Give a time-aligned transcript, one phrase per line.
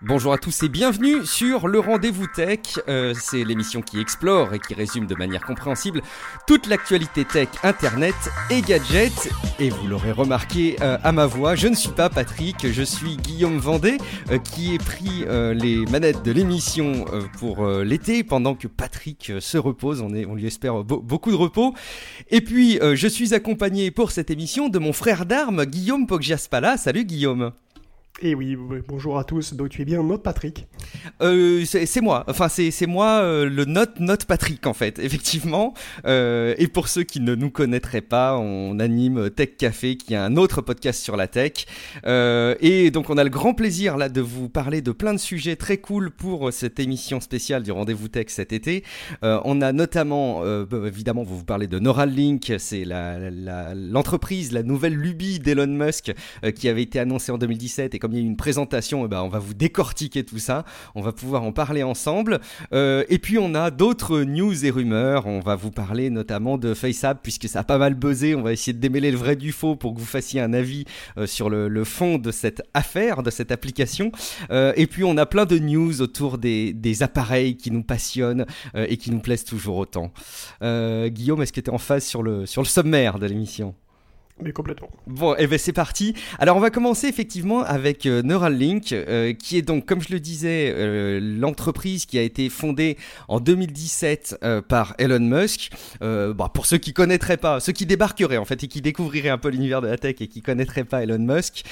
[0.00, 2.60] Bonjour à tous et bienvenue sur le Rendez-vous Tech.
[2.86, 6.02] Euh, c'est l'émission qui explore et qui résume de manière compréhensible
[6.46, 8.14] toute l'actualité tech, internet
[8.48, 9.28] et gadgets.
[9.58, 13.16] Et vous l'aurez remarqué euh, à ma voix, je ne suis pas Patrick, je suis
[13.16, 13.98] Guillaume Vendée
[14.30, 17.04] euh, qui ai pris les manettes de l'émission
[17.40, 20.00] pour l'été pendant que Patrick se repose.
[20.00, 21.74] On, est, lui espère beau- beaucoup de repos.
[22.30, 26.76] Et puis je suis accompagné pour cette émission de mon frère d'armes Guillaume Poggiaspala.
[26.76, 27.50] Salut Guillaume.
[28.20, 29.54] Et oui, oui, bonjour à tous.
[29.54, 30.66] Donc tu es bien notre Patrick.
[31.22, 35.72] Euh, c'est moi, enfin c'est moi euh, le note note Patrick en fait, effectivement.
[36.04, 40.16] Euh, et pour ceux qui ne nous connaîtraient pas, on anime Tech Café, qui est
[40.16, 41.66] un autre podcast sur la tech.
[42.04, 45.54] Et donc on a le grand plaisir là de vous parler de plein de sujets
[45.54, 48.82] très cool pour cette émission spéciale du Rendez-vous Tech cet été.
[49.22, 54.64] On a notamment, bah, évidemment, va vous parler de Neuralink, c'est la- la- l'entreprise, la,
[54.64, 56.12] nouvelle lubie d'Elon Musk
[56.56, 59.28] qui avait été annoncée en 2017 et il y a une présentation, eh ben, on
[59.28, 60.64] va vous décortiquer tout ça.
[60.94, 62.40] On va pouvoir en parler ensemble.
[62.72, 65.26] Euh, et puis on a d'autres news et rumeurs.
[65.26, 68.34] On va vous parler notamment de FaceApp puisque ça a pas mal buzzé.
[68.34, 70.84] On va essayer de démêler le vrai du faux pour que vous fassiez un avis
[71.16, 74.12] euh, sur le, fond de cette affaire, de cette application.
[74.50, 78.96] Euh, et puis on a plein de news autour des, appareils qui nous passionnent et
[78.96, 80.10] qui nous plaisent toujours autant.
[80.60, 83.74] Guillaume, est-ce que tu es en phase sur le sommaire de l'émission?
[84.40, 84.88] Mais complètement.
[85.06, 86.14] Bon, et ben c'est parti.
[86.38, 90.20] Alors on va commencer effectivement avec euh, Neuralink, euh, qui est donc, comme je le
[90.20, 95.70] disais, euh, l'entreprise qui a été fondée en 2017 euh, par Elon Musk.
[96.00, 99.38] Bah, pour ceux qui connaîtraient pas, ceux qui débarqueraient en fait et qui découvriraient un
[99.38, 101.64] peu l'univers de la tech et qui connaîtraient pas Elon Musk,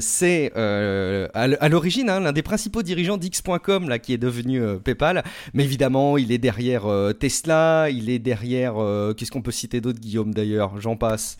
[0.00, 5.24] c'est à l'origine hein, l'un des principaux dirigeants d'X.com là qui est devenu PayPal.
[5.54, 6.84] Mais évidemment, il est derrière
[7.18, 8.74] Tesla, il est derrière.
[9.16, 10.80] Qu'est-ce qu'on peut citer d'autre, Guillaume d'ailleurs?
[10.80, 11.38] J'en passe.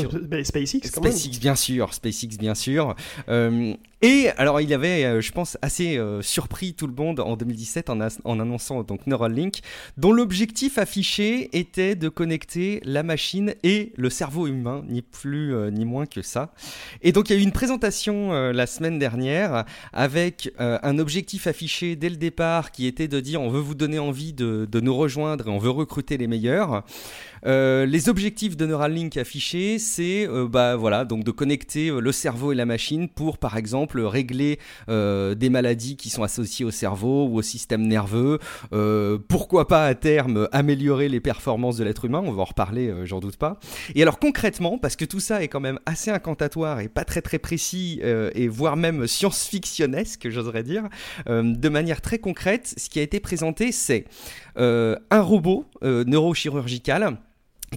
[0.00, 1.12] Sur- Euh, SpaceX, quand même.
[1.12, 2.94] SpaceX bien sûr, SpaceX bien sûr.
[3.28, 7.36] Euh, et alors il avait, euh, je pense, assez euh, surpris tout le monde en
[7.36, 8.00] 2017 en,
[8.40, 9.60] annonçant donc Neuralink,
[9.96, 15.70] dont l'objectif affiché était de connecter la machine et le cerveau humain, ni plus euh,
[15.70, 16.52] ni moins que ça.
[17.02, 21.94] Et donc il y a eu une présentation la semaine dernière avec un objectif affiché
[21.96, 24.94] dès le départ qui était de dire on veut vous donner envie de, de nous
[24.96, 26.82] rejoindre et on veut recruter les meilleurs.
[27.44, 32.12] Euh, les objectifs de Neuralink affichés, c'est euh, bah voilà donc de connecter euh, le
[32.12, 36.70] cerveau et la machine pour par exemple régler euh, des maladies qui sont associées au
[36.70, 38.38] cerveau ou au système nerveux.
[39.28, 42.22] Pourquoi pas à terme améliorer les performances de l'être humain?
[42.24, 43.58] On va en reparler, j'en doute pas.
[43.94, 47.22] Et alors concrètement, parce que tout ça est quand même assez incantatoire et pas très
[47.22, 50.88] très précis et voire même science-fictionnesque, j'oserais dire,
[51.26, 54.04] de manière très concrète, ce qui a été présenté, c'est
[54.56, 57.18] un robot neurochirurgical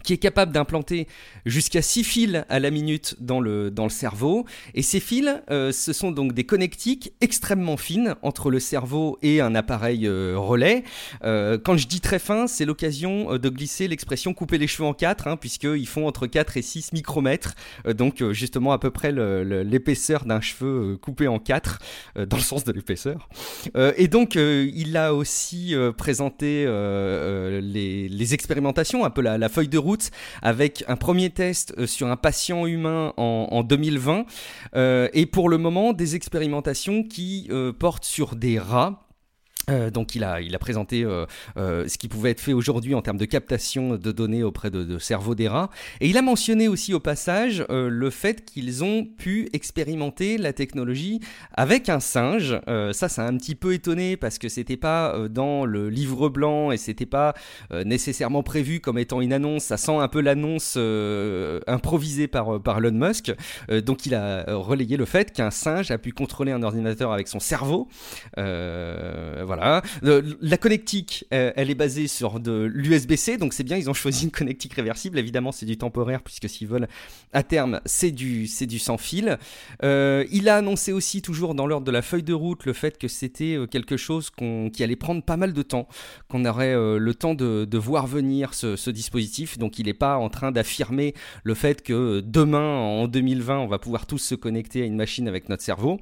[0.04, 1.08] qui est capable d'implanter
[1.46, 4.46] jusqu'à 6 fils à la minute dans le, dans le cerveau.
[4.74, 9.42] Et ces fils, euh, ce sont donc des connectiques extrêmement fines entre le cerveau et
[9.42, 10.84] un appareil euh, relais.
[11.24, 14.94] Euh, quand je dis très fin, c'est l'occasion de glisser l'expression couper les cheveux en
[14.94, 17.56] 4, hein, puisqu'ils font entre 4 et 6 micromètres.
[17.86, 21.80] Donc justement à peu près l'épaisseur d'un cheveu coupé en 4,
[22.18, 23.30] euh, dans le sens de l'épaisseur.
[23.98, 29.78] Et donc, il a aussi présenté les, les expérimentations, un peu la, la feuille de
[30.42, 34.26] avec un premier test euh, sur un patient humain en, en 2020,
[34.76, 39.05] euh, et pour le moment, des expérimentations qui euh, portent sur des rats.
[39.70, 41.26] Euh, donc il a, il a présenté euh,
[41.58, 44.98] euh, ce qui pouvait être fait aujourd'hui en termes de captation de données auprès de,
[45.00, 45.70] cerveaux des rats.
[46.02, 51.20] Et il a mentionné aussi au passage le fait qu'ils ont pu expérimenter la technologie
[51.54, 52.60] avec un singe.
[52.92, 56.72] Ça, ça a un petit peu étonné parce que c'était pas dans le livre blanc
[56.72, 57.34] et c'était pas
[57.72, 59.64] nécessairement prévu comme étant une annonce.
[59.66, 60.78] Ça sent un peu l'annonce
[61.68, 63.34] improvisée par, par Elon Musk.
[63.70, 67.40] Donc il a relayé le fait qu'un singe a pu contrôler un ordinateur avec son
[67.40, 67.88] cerveau.
[68.38, 69.82] Euh, voilà
[70.42, 74.32] la connectique, elle est basée sur de l'USB-C, donc c'est bien, ils ont choisi une
[74.32, 75.20] connectique réversible.
[75.20, 76.88] Évidemment, c'est du temporaire, puisque s'ils veulent
[77.34, 79.38] à terme, c'est du, c'est du sans fil.
[79.82, 83.08] il a annoncé aussi, toujours dans l'ordre de la feuille de route, le fait que
[83.08, 85.88] c'était quelque chose qui allait prendre pas mal de temps,
[86.28, 89.58] qu'on aurait le temps de, voir venir ce, ce dispositif.
[89.58, 91.14] Donc il n'est pas en train d'affirmer
[91.44, 95.28] le fait que demain, en 2020, on va pouvoir tous se connecter à une machine
[95.28, 96.00] avec notre cerveau.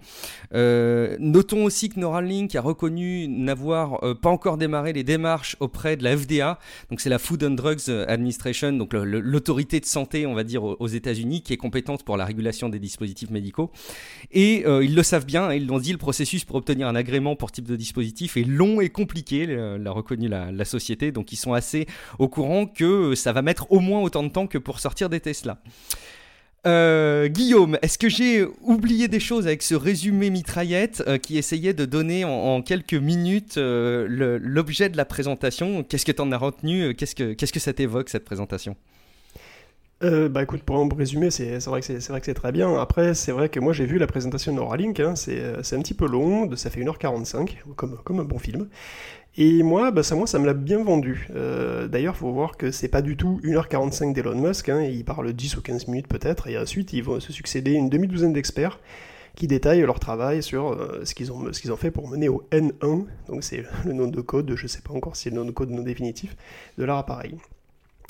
[0.53, 5.97] Euh, notons aussi que Neuralink a reconnu n'avoir euh, pas encore démarré les démarches auprès
[5.97, 6.59] de la FDA,
[6.89, 10.87] donc c'est la Food and Drugs Administration, donc l'autorité de santé, on va dire, aux
[10.87, 13.71] États-Unis, qui est compétente pour la régulation des dispositifs médicaux.
[14.31, 17.35] Et euh, ils le savent bien, ils l'ont dit, le processus pour obtenir un agrément
[17.35, 21.37] pour type de dispositif est long et compliqué, l'a reconnu la, la société, donc ils
[21.37, 21.87] sont assez
[22.19, 25.19] au courant que ça va mettre au moins autant de temps que pour sortir des
[25.19, 25.57] Tesla.
[26.65, 31.73] Euh, Guillaume, est-ce que j'ai oublié des choses avec ce résumé mitraillette euh, qui essayait
[31.73, 35.83] de donner en, quelques minutes euh, l'objet de la présentation?
[35.83, 36.95] Qu'est-ce que tu en as retenu?
[36.95, 37.15] Qu'est-ce
[37.53, 38.75] que ça t'évoque cette présentation?
[40.01, 42.77] Bah écoute, pour en résumer, c'est vrai que c'est très bien.
[42.77, 45.93] Après, c'est vrai que moi j'ai vu la présentation de Neuralink, hein, c'est un petit
[45.93, 48.67] peu long, ça fait 1h45, comme, comme un bon film.
[49.35, 51.27] Et moi, bah ça, moi, ça me l'a bien vendu.
[51.35, 55.33] Euh, D'ailleurs, faut voir que c'est pas du tout 1h45 d'Elon Musk, hein, il parle
[55.33, 58.79] 10 ou 15 minutes peut-être, et ensuite ils vont se succéder une demi-douzaine d'experts
[59.35, 63.43] qui détaillent leur travail sur euh, ce qu'ils ont, fait pour mener au N1, donc
[63.43, 65.71] c'est le nom de code, je sais pas encore si c'est le nom de code
[65.71, 66.35] non définitif,
[66.77, 67.35] de leur appareil.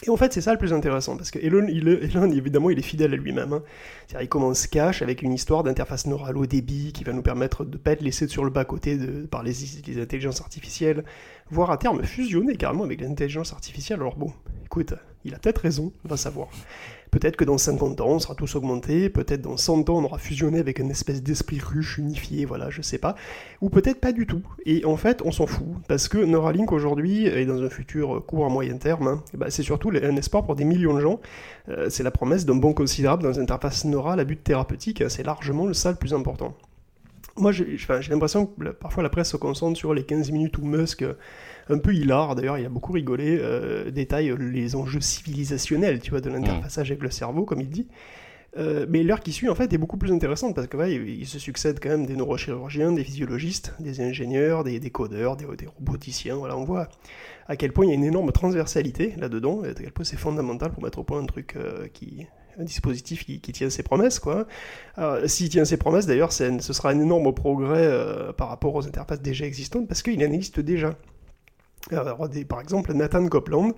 [0.06, 2.84] Et en fait, c'est ça le plus intéressant, parce que Elon, Elon évidemment, il est
[2.84, 3.54] fidèle à lui-même.
[3.54, 3.64] Hein.
[4.06, 7.64] C'est-à-dire, il commence cash avec une histoire d'interface neurale au débit qui va nous permettre
[7.64, 8.98] de ne pas être laissé sur le bas-côté
[9.32, 9.56] par les,
[10.02, 11.06] intelligences artificielles,
[11.50, 14.02] voire à terme fusionner carrément avec l'intelligence artificielle.
[14.02, 14.34] Alors bon,
[14.66, 16.50] écoute, il a peut-être raison, on va savoir.
[17.13, 20.18] Peut-être que dans 50 ans, on sera tous augmentés, peut-être dans 100 ans, on aura
[20.18, 23.13] fusionné avec une espèce d'esprit ruche unifié, voilà, je sais pas.
[23.62, 24.42] Ou peut-être pas du tout.
[24.65, 28.48] Et en fait, on s'en fout, parce que Neuralink aujourd'hui, et dans un futur court
[28.48, 31.19] à moyen terme, hein, bah, c'est surtout un espoir pour des millions de gens.
[31.69, 35.09] Euh, c'est la promesse d'un bon considérable dans une interface neurale à but thérapeutique, hein,
[35.09, 36.56] c'est largement le ça le plus important.
[37.38, 37.77] Moi, j'ai
[38.09, 41.06] l'impression que parfois la presse se concentre sur les 15 minutes où Musk
[41.69, 46.21] un peu hilar, d'ailleurs il a beaucoup rigolé, euh, détaille les enjeux civilisationnels, tu vois,
[46.21, 47.88] de l'interfaçage avec le cerveau, comme il dit.
[48.56, 51.39] Euh, mais l'heure qui suit, en fait, est beaucoup plus intéressante parce que il, se
[51.39, 56.36] succède quand même des neurochirurgiens, des physiologistes, des ingénieurs, des, codeurs, des, roboticiens.
[56.36, 56.88] Voilà, on voit
[57.48, 60.18] à quel point il y a une énorme transversalité là-dedans, et à quel point c'est
[60.18, 62.27] fondamental pour mettre au point un truc euh, qui,
[62.59, 64.45] un dispositif qui, tient ses promesses, quoi.
[65.25, 67.89] S'il tient ses promesses, d'ailleurs, ce sera un énorme progrès
[68.38, 70.95] par rapport aux interfaces déjà existantes parce qu'il en existe déjà
[71.89, 73.71] par exemple, Nathan Copeland,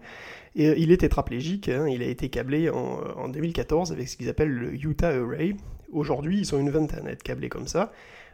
[0.56, 4.74] il est tétraplégique, hein, il a été câblé en, 2014 avec ce qu'ils appellent le
[4.74, 5.56] Utah Array.
[5.92, 7.92] Aujourd'hui, ils sont une vingtaine à être câblés comme ça.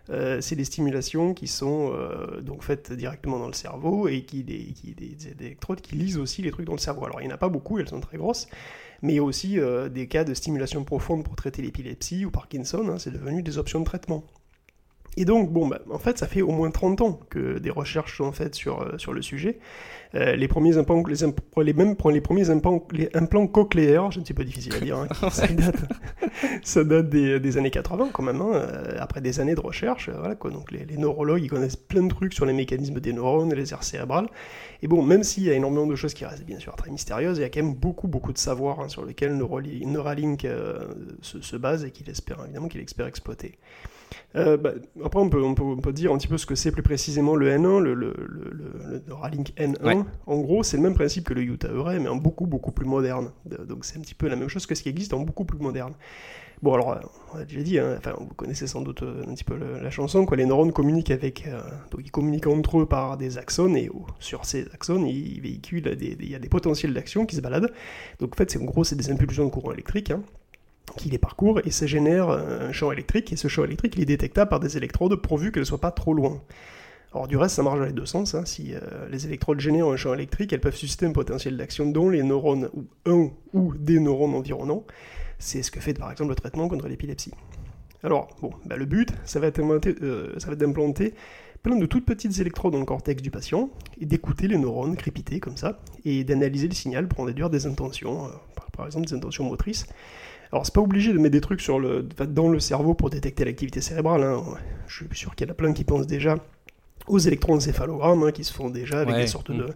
[0.09, 4.43] Euh, c'est des stimulations qui sont euh, donc faites directement dans le cerveau et qui
[4.43, 7.05] des, des, électrodes qui lisent aussi les trucs dans le cerveau.
[7.05, 8.47] Alors il n'y en a pas beaucoup, elles sont très grosses,
[9.03, 12.31] mais il y a aussi euh, des cas de stimulation profonde pour traiter l'épilepsie ou
[12.31, 14.23] Parkinson, hein, c'est devenu des options de traitement.
[15.17, 18.17] Et donc, bon, bah, en fait, ça fait au moins 30 ans que des recherches
[18.17, 19.59] sont faites sur, euh, sur le sujet.
[20.15, 21.15] Euh, les premiers implants, les,
[21.63, 24.97] les, mêmes, les premiers implants, les implants cochléaires, je ne sais pas difficile à dire,
[24.97, 25.75] hein, ça date,
[26.63, 30.09] ça date des, des, années 80 quand même, hein, euh, après des années de recherche.
[30.09, 33.13] voilà, quoi, donc les, les, neurologues, ils connaissent plein de trucs sur les mécanismes des
[33.13, 34.27] neurones, les aires cérébrales.
[34.81, 37.37] Et bon, même s'il y a énormément de choses qui restent bien sûr très mystérieuses,
[37.37, 40.47] il y a quand même beaucoup, beaucoup de savoir hein, sur lesquels Neuralink
[41.21, 43.57] se, se, base et qu'il espère, évidemment, qu'il espère exploiter.
[44.35, 44.71] Euh, bah,
[45.03, 47.49] après, on peut, on, peut, dire un petit peu ce que c'est plus précisément le
[47.49, 50.05] N1, le, le, le, Neuralink N1.
[50.25, 52.85] En gros, c'est le même principe que le Utah Array, mais en beaucoup, beaucoup plus
[52.85, 53.31] moderne.
[53.45, 55.59] Donc c'est un petit peu la même chose que ce qui existe en beaucoup plus
[55.59, 55.93] moderne.
[56.61, 56.99] Bon, alors,
[57.33, 59.89] on a déjà dit, hein, enfin, vous connaissez sans doute euh, un petit peu la
[59.89, 60.37] chanson, quoi.
[60.37, 61.59] Les neurones communiquent avec, euh,
[61.89, 66.15] donc ils communiquent entre eux par des axones, et sur ces axones, ils véhiculent des,
[66.19, 67.73] il y a des potentiels d'action qui se baladent.
[68.19, 70.11] Donc, en fait, c'est en gros, c'est des impulsions de courant électrique.
[70.11, 70.21] Hein
[70.97, 74.05] qui les parcourt et ça génère un champ électrique et ce champ électrique il est
[74.05, 76.41] détectable par des électrodes pourvu qu'elles ne soient pas trop loin.
[77.13, 78.45] Alors du reste ça marche dans les deux sens, hein.
[78.45, 78.79] si euh,
[79.09, 82.69] les électrodes génèrent un champ électrique elles peuvent susciter un potentiel d'action dont les neurones
[82.73, 84.85] ou un ou des neurones environnants,
[85.37, 87.33] c'est ce que fait par exemple le traitement contre l'épilepsie.
[88.03, 91.13] Alors bon, bah, le but ça va être euh, d'implanter
[91.63, 93.69] plein de toutes petites électrodes dans le cortex du patient
[93.99, 97.67] et d'écouter les neurones crépiter comme ça et d'analyser le signal pour en déduire des
[97.67, 98.29] intentions, euh,
[98.75, 99.85] par exemple des intentions motrices.
[100.51, 103.45] Alors c'est pas obligé de mettre des trucs sur le, dans le cerveau pour détecter
[103.45, 104.23] l'activité cérébrale.
[104.23, 104.43] Hein.
[104.87, 106.35] Je suis sûr qu'il y en a plein qui pensent déjà
[107.07, 109.21] aux électroencéphalogrammes hein, qui se font déjà avec Ouais.
[109.21, 109.57] des sortes Mm.
[109.57, 109.69] de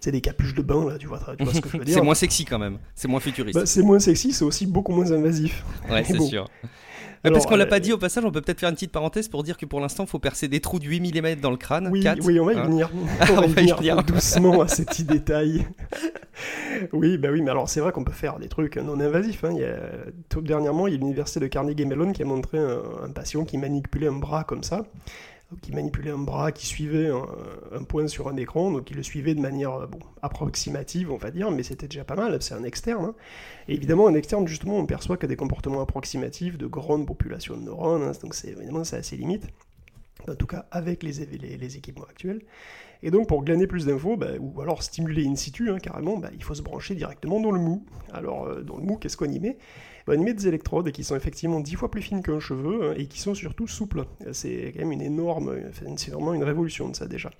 [0.00, 1.94] c'est des capuches de bain là tu vois, tu vois ce que je veux dire
[1.94, 2.78] C'est moins sexy quand même.
[2.94, 3.58] C'est moins futuriste.
[3.58, 6.26] Bah, c'est moins sexy c'est aussi beaucoup moins invasif ouais, c'est bon.
[6.26, 6.48] sûr.
[7.22, 8.92] Alors, parce qu'on l'a euh, pas dit au passage, on peut peut-être faire une petite
[8.92, 11.50] parenthèse pour dire que pour l'instant, il faut percer des trous de 8 mm dans
[11.50, 11.88] le crâne.
[11.90, 12.64] Oui, oui, on va y hein.
[12.64, 12.90] venir.
[13.30, 14.02] On va y venir venir.
[14.04, 15.66] doucement à ces petits détails.
[16.92, 19.44] oui, bah oui, mais alors c'est vrai qu'on peut faire des trucs non invasifs.
[19.44, 19.50] hein.
[19.52, 19.76] Il y a,
[20.30, 23.44] tout dernièrement, il y a l'université de Carnegie Mellon qui a montré un, un patient
[23.44, 24.84] qui manipulait un bras comme ça,
[25.62, 27.10] qui manipulait un bras, qui suivait
[27.72, 31.16] un, point sur un écran, donc il le suivait de manière euh, bon, approximative, on
[31.16, 32.40] va dire, mais c'était déjà pas mal.
[32.40, 33.04] C'est un externe.
[33.04, 33.14] hein.
[33.68, 37.62] Et évidemment, un externe, justement, on perçoit que des comportements approximatifs de grandes populations de
[37.62, 39.46] neurones, hein, donc évidemment c'est assez limite
[40.28, 42.42] en tout cas avec les, équipements actuels.
[43.02, 46.30] Et donc pour glaner plus d'infos, bah, ou alors stimuler in situ, hein, carrément, bah,
[46.34, 47.84] il faut se brancher directement dans le mou.
[48.12, 49.56] Alors euh, dans le mou, qu'est-ce qu'on y met?
[50.10, 52.94] On y met des électrodes qui sont effectivement dix fois plus fines qu'un cheveu hein,
[52.96, 54.04] et qui sont surtout souples.
[54.32, 55.54] C'est quand même une énorme,
[55.96, 57.30] c'est vraiment une révolution de ça déjà.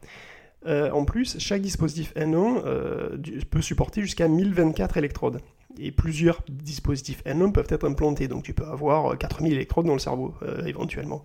[0.66, 3.16] Euh, en plus, chaque dispositif N1 euh,
[3.50, 5.40] peut supporter jusqu'à 1024 électrodes.
[5.78, 9.92] Et plusieurs dispositifs N1 peuvent être implantés, donc tu peux avoir euh, 4000 électrodes dans
[9.92, 11.22] le cerveau, euh, éventuellement.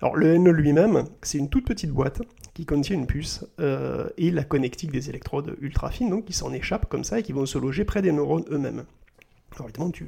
[0.00, 2.22] Alors le N1 lui-même, c'est une toute petite boîte
[2.54, 6.52] qui contient une puce euh, et la connectique des électrodes ultra fines, donc qui s'en
[6.52, 8.84] échappent comme ça et qui vont se loger près des neurones eux-mêmes.
[9.56, 10.06] Alors évidemment, tu,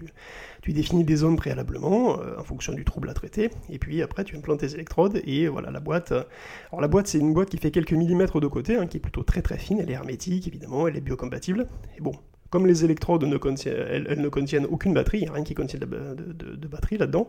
[0.62, 4.24] tu définis des zones préalablement euh, en fonction du trouble à traiter, et puis après
[4.24, 6.12] tu implantes tes électrodes et voilà la boîte.
[6.12, 6.22] euh,
[6.70, 9.00] Alors la boîte, c'est une boîte qui fait quelques millimètres de côté, hein, qui est
[9.00, 11.66] plutôt très très fine, elle est hermétique évidemment, elle est biocompatible.
[11.96, 12.12] Et bon,
[12.50, 15.80] comme les électrodes ne contiennent, elles, elles ne contiennent aucune batterie, a rien qui contient
[15.80, 17.28] de, batterie là-dedans,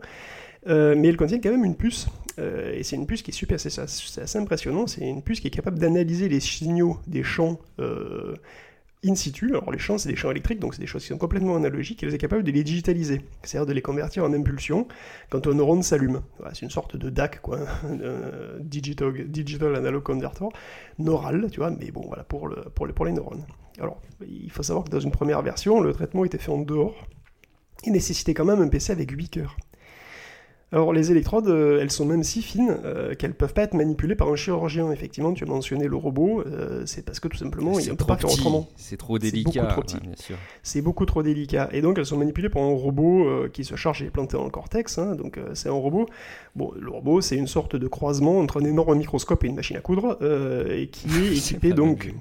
[0.67, 3.59] euh, mais elles contiennent quand même une puce, et c'est une puce qui est super,
[3.59, 7.59] c'est assez impressionnant, c'est une puce qui est capable d'analyser les signaux des champs
[9.05, 11.17] in situ, alors les champs c'est des champs électriques, donc c'est des choses qui sont
[11.17, 14.87] complètement analogiques, et elle est capable de les digitaliser, c'est-à-dire de les convertir en impulsions
[15.29, 16.21] quand un neurone s'allume.
[16.53, 20.45] C'est une sorte de DAC, quoi, un digital, digital Analog Converter,
[20.99, 23.45] neural, tu vois, mais bon, voilà, pour, le, pour, les, pour les neurones.
[23.79, 27.07] Alors, il faut savoir que dans une première version, le traitement était fait en dehors,
[27.85, 29.57] et nécessitait quand même un PC avec 8 cœurs.
[30.73, 34.15] Alors les électrodes, euh, elles sont même si fines euh, qu'elles peuvent pas être manipulées
[34.15, 34.91] par un chirurgien.
[34.91, 37.95] Effectivement, tu as mentionné le robot, euh, c'est parce que tout simplement, il ne C'est
[37.95, 38.67] peut pas faire autrement.
[38.75, 39.61] c'est trop C'est délicat.
[39.61, 39.95] beaucoup trop petit.
[39.97, 40.35] ouais, bien sûr.
[40.63, 41.69] C'est beaucoup trop délicat.
[41.73, 44.35] Et donc elles sont manipulées par un robot euh, qui se charge et est planté
[44.35, 44.97] dans le cortex.
[44.97, 45.15] hein.
[45.15, 46.07] Donc c'est un robot.
[46.55, 49.77] Bon, le robot, c'est une sorte de croisement entre un énorme microscope et une machine
[49.77, 50.17] à coudre,
[50.71, 52.11] et qui est C'est équipé donc.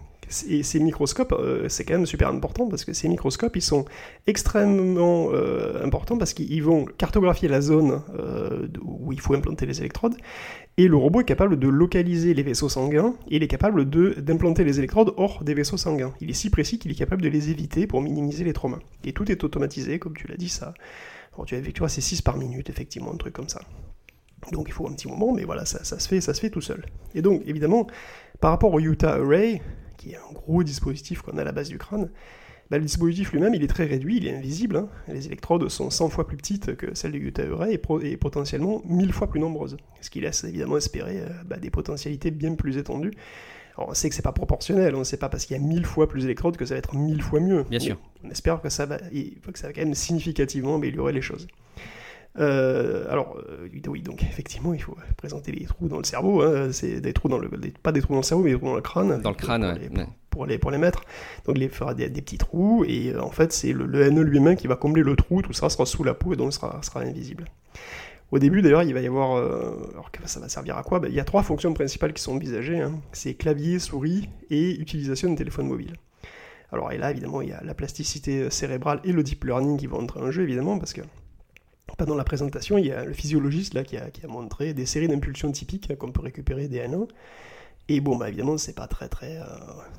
[0.49, 3.85] Et ces microscopes, euh, c'est quand même super important parce que ces microscopes, ils sont
[4.27, 9.81] extrêmement euh, importants parce qu'ils vont cartographier la zone euh, où il faut implanter les
[9.81, 10.17] électrodes.
[10.79, 14.65] Et le robot est capable de localiser les vaisseaux sanguins et il est capable d'implanter
[14.65, 16.15] les électrodes hors des vaisseaux sanguins.
[16.21, 18.79] Il est si précis qu'il est capable de les éviter pour minimiser les traumas.
[19.05, 20.73] Et tout est automatisé, comme tu l'as dit, ça.
[21.47, 23.61] Tu, as, vois, c'est 6 par minute, effectivement, un truc comme ça.
[24.51, 26.61] Donc il faut un petit moment, mais voilà, ça se fait, ça se fait tout
[26.61, 26.85] seul.
[27.15, 27.87] Et donc, évidemment,
[28.41, 29.62] par rapport au Utah Array,
[30.03, 32.11] qui est un gros dispositif qu'on a à la base du crâne,
[32.71, 34.77] bah, le dispositif lui-même, il est très réduit, il est invisible.
[34.77, 34.89] hein.
[35.09, 38.83] Les électrodes sont 100 fois plus petites que celles du Utah Array et, et potentiellement
[38.87, 39.77] 1000 fois plus nombreuses.
[40.01, 43.13] Ce qui laisse évidemment espérer euh, bah, des potentialités bien plus étendues.
[43.77, 45.63] Alors, on sait que c'est pas proportionnel, on ne sait pas parce qu'il y a
[45.63, 47.65] 1000 fois plus d'électrodes que ça va être 1000 fois mieux.
[47.71, 47.99] Bien sûr.
[48.25, 51.47] On espère que ça va, que ça va quand même significativement améliorer les choses.
[52.39, 56.43] Euh, alors, euh, oui, donc effectivement, il faut présenter les trous dans le cerveau.
[56.43, 58.57] hein, c'est des trous dans le, des- pas des trous dans le cerveau, mais des
[58.57, 59.21] trous dans le crâne.
[59.21, 60.07] Dans le crâne, pour ouais, les, ouais.
[60.31, 61.03] pour les, pour les mettre.
[61.45, 64.23] Donc, il fera des, des petits trous, et euh, en fait, c'est le, le NE
[64.23, 65.43] lui-même qui va combler le trou.
[65.43, 67.45] Tout ça sera sous la peau et donc sera, sera invisible.
[68.31, 69.37] Au début, d'ailleurs, il va y avoir.
[69.37, 71.01] euh, alors, ça va servir à quoi?
[71.01, 72.93] Ben, Il y a trois fonctions principales qui sont envisagées hein.
[73.12, 75.93] c'est clavier, souris et utilisation de téléphone mobile.
[76.73, 79.87] Alors, et là, évidemment, il y a la plasticité cérébrale et le deep learning qui
[79.87, 81.03] vont entrer en jeu, évidemment, parce que
[81.99, 84.87] pendant la présentation, il y a le physiologiste là, qui, a, qui a montré des
[84.87, 87.07] séries d'impulsions typiques hein, qu'on peut récupérer des N1.
[87.89, 89.37] Et bon, bah, évidemment, c'est pas très très.
[89.39, 89.43] Euh,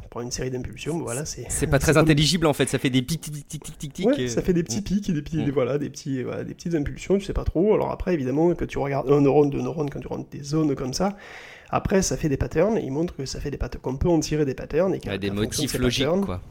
[0.10, 1.46] pour une série d'impulsions, voilà, c'est.
[1.50, 3.94] C'est pas très comme- intelligible en fait, ça fait des pics tic tic tic tic
[3.94, 4.06] tic.
[4.08, 5.46] Ouais, et- ça fait des petits pics, et des petits, Mm.
[5.46, 7.74] des- voilà, des petits, voilà, des petites impulsions, tu sais pas trop.
[7.74, 10.74] Alors après, évidemment, que tu regardes un neurone, deux neurones, quand tu rentres des zones
[10.76, 11.18] comme ça,
[11.70, 12.78] après, ça fait des patterns.
[12.78, 15.02] Et il montre que ça fait des patterns, qu'on peut en tirer des patterns et
[15.08, 16.42] Ouais, des de motifs logiques patterns, quoi.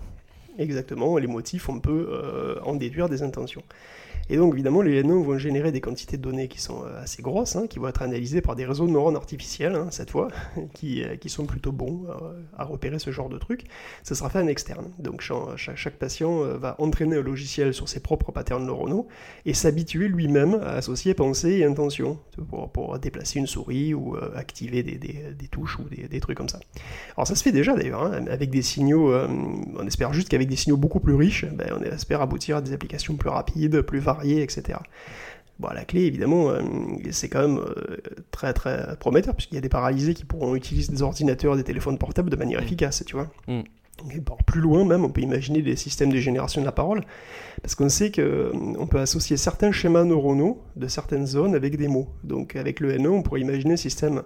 [0.59, 3.63] Exactement, les motifs, on peut euh, en déduire des intentions.
[4.31, 7.23] Et donc, évidemment, les NO vont générer des quantités de données qui sont euh, assez
[7.23, 10.29] grosses, hein, qui vont être analysées par des réseaux de neurones artificiels, hein, cette fois,
[10.75, 13.65] qui, euh, qui sont plutôt bons euh, à repérer ce genre de truc.
[14.03, 14.91] Ça sera fait en externe.
[14.99, 19.07] Donc, cha- chaque, patient va entraîner un logiciel sur ses propres patterns neuronaux
[19.45, 22.19] et s'habituer lui-même à associer pensée et intention
[22.73, 26.61] pour, déplacer une souris ou activer des, touches ou des, trucs comme ça.
[27.17, 30.57] Alors ça se fait déjà d'ailleurs, hein, avec des signaux, on espère juste qu'avec des
[30.57, 34.12] signaux beaucoup plus riches, ben, on espère aboutir à des applications plus rapides, plus variées,
[34.23, 34.79] etc.
[35.59, 36.61] Bon, à la clé, évidemment, euh,
[37.11, 37.99] c'est quand même euh,
[38.31, 41.99] très très prometteur, puisqu'il y a des paralysés qui pourront utiliser des ordinateurs, des téléphones
[41.99, 43.29] portables de manière efficace, tu vois.
[43.47, 43.61] Mm.
[44.11, 47.03] Et bon, plus loin même, on peut imaginer des systèmes de génération de la parole,
[47.61, 52.09] parce qu'on sait qu'on peut associer certains schémas neuronaux de certaines zones avec des mots.
[52.25, 54.23] Donc avec le NO, on pourrait imaginer un système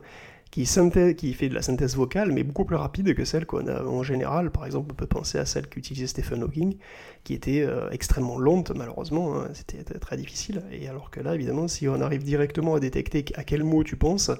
[0.64, 3.82] qui, qui fait de la synthèse vocale, mais beaucoup plus rapide que celle qu'on a
[3.82, 4.50] en général.
[4.50, 6.78] Par exemple, on peut penser à celle qu'utilisait Stephen Hawking,
[7.24, 9.36] qui était euh, extrêmement lente, malheureusement.
[9.36, 9.48] Hein.
[9.52, 10.62] C'était très difficile.
[10.72, 13.96] Et alors que là, évidemment, si on arrive directement à détecter à quel mot tu
[13.96, 14.30] penses,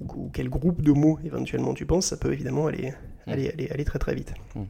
[0.00, 2.92] ou, quel groupe de mots éventuellement tu penses, ça peut évidemment aller,
[3.26, 3.30] mm.
[3.30, 4.34] aller, aller, aller très très vite.
[4.54, 4.64] Mm.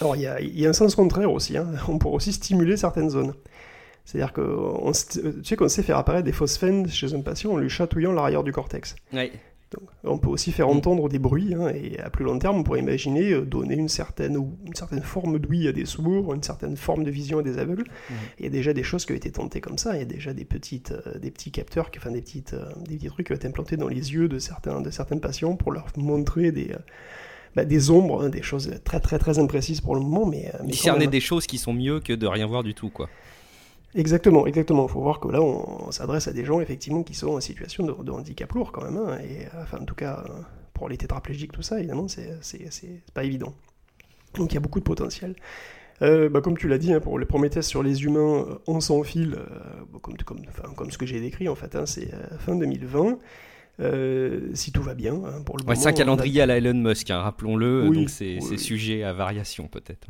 [0.00, 1.58] Alors, il y a, y a, un sens contraire aussi.
[1.58, 1.66] Hein.
[1.88, 3.34] On pourrait aussi stimuler certaines zones.
[4.06, 4.42] C'est-à-dire que
[5.12, 8.42] tu sais qu'on sait faire apparaître des phosphènes chez un patient en lui chatouillant l'arrière
[8.42, 8.96] du cortex.
[9.12, 9.30] Oui
[10.04, 12.80] on peut aussi faire entendre des bruits, hein, et à plus long terme, on pourrait
[12.80, 17.04] imaginer euh, donner une certaine, une certaine forme d'ouïe à des sourds, une certaine forme
[17.04, 17.84] de vision à des aveugles.
[18.38, 20.06] Il y a déjà des choses qui ont été tentées comme ça, il y a
[20.06, 23.32] déjà des, petites, euh, des petits capteurs, enfin des, petites, euh, des petits trucs qui
[23.32, 26.72] ont été implantés dans les yeux de certains, de certains patients pour leur montrer des...
[27.56, 30.70] Bah, des ombres, hein, des choses très très très imprécises pour le moment, mais, mais
[30.72, 33.08] discerner des choses qui sont mieux que de rien voir du tout, quoi.
[33.94, 34.86] Exactement, exactement.
[34.86, 37.84] Il faut voir que là, on, s'adresse à des gens effectivement qui sont en situation
[37.84, 38.96] de, handicap lourd quand même.
[38.96, 40.24] Hein, et enfin, en tout cas,
[40.72, 42.40] pour les tétraplégiques, tout ça, évidemment, c'est
[43.14, 43.54] pas évident.
[44.34, 45.36] Donc il y a beaucoup de potentiel.
[46.02, 48.58] Euh, bah, comme tu l'as dit, hein, pour les premiers tests sur les humains, euh,
[48.66, 50.40] on sans fil, euh, comme, comme,
[50.76, 53.18] comme, ce que j'ai décrit en fait, hein, c'est fin 2020.
[54.54, 58.10] si tout va bien, pour le C'est un calendrier à la Elon Musk, rappelons-le, donc
[58.10, 60.08] c'est sujet à variation peut-être.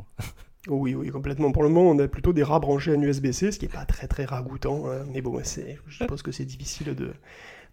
[0.68, 1.52] Oui, oui, complètement.
[1.52, 3.84] Pour le moment, on a plutôt des rats branchés à USB-C, ce qui n'est pas
[3.84, 4.84] très très ragoûtant.
[4.86, 5.04] Hein.
[5.12, 7.12] Mais bon, je suppose que c'est difficile de,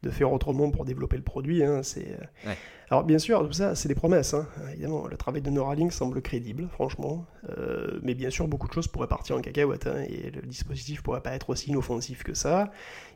[0.04, 1.64] de faire autrement pour développer le produit.
[1.64, 2.18] Hein, c'est...
[2.46, 2.54] Euh,
[2.92, 4.34] alors bien sûr, tout ça, c'est des promesses.
[4.34, 4.46] Hein.
[4.74, 7.26] Évidemment, le travail de Neuralink semble crédible, franchement.
[7.50, 9.88] Euh, mais bien sûr, beaucoup de choses pourraient partir en cacahuète.
[9.88, 12.70] Hein, et le dispositif pourrait pas être aussi inoffensif que ça.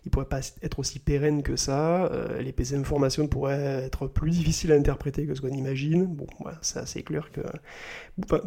[0.05, 2.05] Il pourrait pas être aussi pérenne que ça.
[2.05, 6.05] Euh, les informations pourraient être plus difficiles à interpréter que ce qu'on imagine.
[6.05, 7.41] Bon, voilà, c'est assez clair que...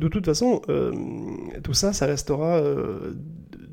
[0.00, 0.62] de toute façon,
[1.62, 2.62] tout ça, ça restera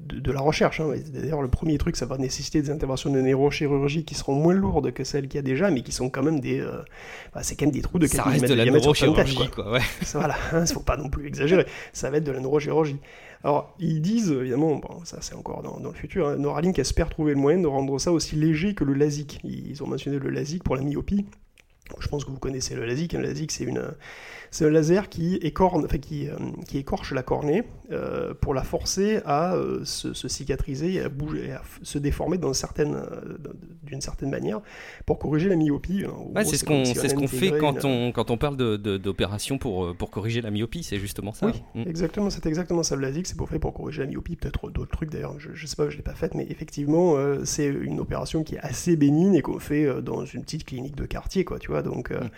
[0.05, 0.79] de, la recherche.
[0.79, 0.93] Hein.
[1.13, 4.91] D'ailleurs, le premier truc, ça va nécessiter des interventions de neurochirurgie qui seront moins lourdes
[4.91, 6.59] que celles qu'il y a déjà, mais qui sont quand même des.
[6.59, 6.81] Euh,
[7.33, 9.71] bah, c'est quand même des trous de quelques Ça reste de la neurochirurgie, quoi.
[9.71, 9.81] ouais.
[10.13, 11.65] voilà, il hein, ne faut pas non plus exagérer.
[11.93, 12.97] Ça va être de la neurochirurgie.
[13.43, 17.33] Alors, ils disent, évidemment, bon, ça c'est encore dans, le futur, hein, Neuralink espère trouver
[17.33, 19.39] le moyen de rendre ça aussi léger que le LASIK.
[19.43, 21.25] Ils ont mentionné le LASIK pour la myopie.
[21.99, 23.13] Je pense que vous connaissez le LASIK.
[23.13, 23.83] Le LASIK, c'est une,
[24.55, 26.35] c'est un laser qui, écorne, enfin, qui, euh,
[26.65, 31.62] qui écorche la cornée euh, pour la forcer à euh, se, cicatriser, à bouger, à
[31.83, 32.95] se déformer d'une certaine,
[34.00, 34.62] certaine manière
[35.05, 36.05] pour corriger la myopie.
[36.45, 40.51] c'est ce qu'on ce fait quand, on, quand on parle d'opération pour, pour corriger la
[40.51, 41.48] myopie, c'est justement ça.
[41.48, 41.89] Oui, mm.
[41.89, 44.91] exactement, c'est exactement ça le LASIK, c'est pour fait pour corriger la myopie, peut-être d'autres
[44.91, 48.46] trucs d'ailleurs, je, ne sais pas, je l'ai pas faite, mais effectivement, c'est une opération
[48.46, 51.72] qui est assez bénigne et qu'on fait dans une petite clinique de quartier, quoi, tu
[51.72, 52.11] vois, donc...
[52.11, 52.29] Mm.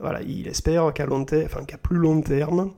[0.00, 2.72] Voilà, il espère qu'à long terme, enfin qu'à plus long terme,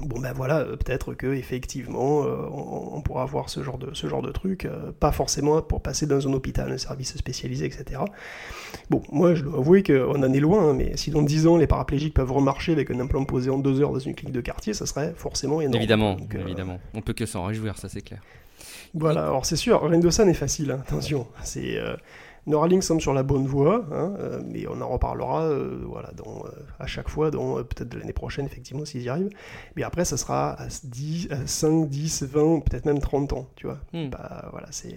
[0.00, 4.06] bon ben voilà, euh, peut-être que effectivement, euh, on, pourra avoir ce genre de ce
[4.06, 8.00] genre de truc, euh, pas forcément pour passer dans un hôpital, un service spécialisé, etc.
[8.90, 11.56] Bon, moi je dois avouer qu'on en est loin, hein, mais si dans 10 ans
[11.56, 14.40] les paraplégiques peuvent remarcher avec un implant posé en 2 heures dans une clinique de
[14.40, 15.76] quartier, ça serait forcément énorme.
[15.76, 16.78] Évidemment, évidemment.
[16.94, 18.20] On peut que s'en réjouir, ça c'est clair.
[18.94, 21.26] Voilà, alors c'est sûr, rien de ça n'est facile, hein, attention.
[21.42, 21.76] C'est
[22.46, 26.44] Neuralink semble sur la bonne voie, hein, euh, mais on en reparlera euh, voilà, dans,
[26.44, 29.30] euh, à chaque fois, peut-être l'année prochaine, effectivement, s'ils y arrivent.
[29.74, 33.78] Mais après, ça sera à, 10, 5, 10, 20, peut-être même 30 ans, tu vois.
[33.92, 34.10] Hmm.
[34.10, 34.96] Bah, voilà, c'est...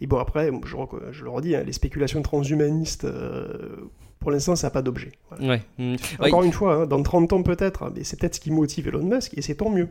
[0.00, 0.76] Et bon, après, je,
[1.10, 3.06] je le redis, hein, les spéculations transhumanistes
[4.20, 5.12] pour l'instant, ça n'a pas d'objet.
[5.78, 5.94] Hmm.
[6.18, 9.04] Encore une fois, hein, dans 30 ans peut-être, mais c'est peut-être ce qui motive Elon
[9.04, 9.88] Musk, et c'est tant mieux.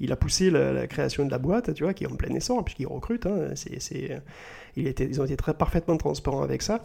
[0.00, 2.62] Il a poussé la, création de la boîte, tu vois, qui est en plein essor,
[2.64, 3.26] puisqu'il recrute.
[3.54, 4.20] c'est,
[4.82, 6.84] ils ont été très parfaitement transparents avec ça.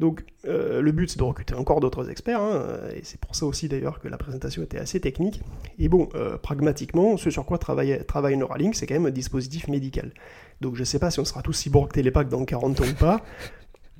[0.00, 2.62] Donc euh, le but c'est de recruter encore d'autres experts, hein,
[2.94, 5.42] et c'est pour ça aussi d'ailleurs que la présentation était assez technique.
[5.78, 9.68] Et bon, euh, pragmatiquement, ce sur quoi travaille, travaille Neuralink, c'est quand même un dispositif
[9.68, 10.12] médical.
[10.60, 12.94] Donc je ne sais pas si on sera tous cyborg télépac dans 40 ans ou
[12.94, 13.20] pas,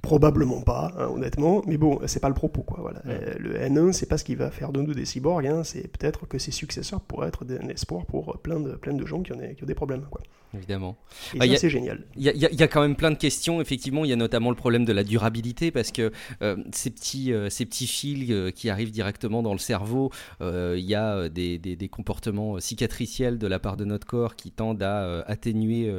[0.03, 2.79] Probablement pas, hein, honnêtement, mais bon, c'est pas le propos, quoi.
[2.81, 3.01] Voilà.
[3.07, 5.87] Euh, le N1, c'est pas ce qui va faire de nous des cyborgs, hein, c'est
[5.89, 9.33] peut-être que ses successeurs pourraient être un espoir pour plein de, plein de gens qui
[9.33, 10.21] ont, qui ont des problèmes, quoi
[10.55, 10.97] évidemment.
[11.35, 12.05] Bah, c'est génial.
[12.17, 14.05] Il y, y, a quand même plein de questions, effectivement.
[14.05, 16.13] Il y a notamment le problème de la durabilité parce que
[16.43, 20.11] euh, ces, petits, euh, ces petits fils euh, qui arrivent directement dans le cerveau,
[20.41, 24.51] il y a des, des, des, comportements cicatriciels de la part de notre corps qui
[24.51, 25.93] tendent à atténuer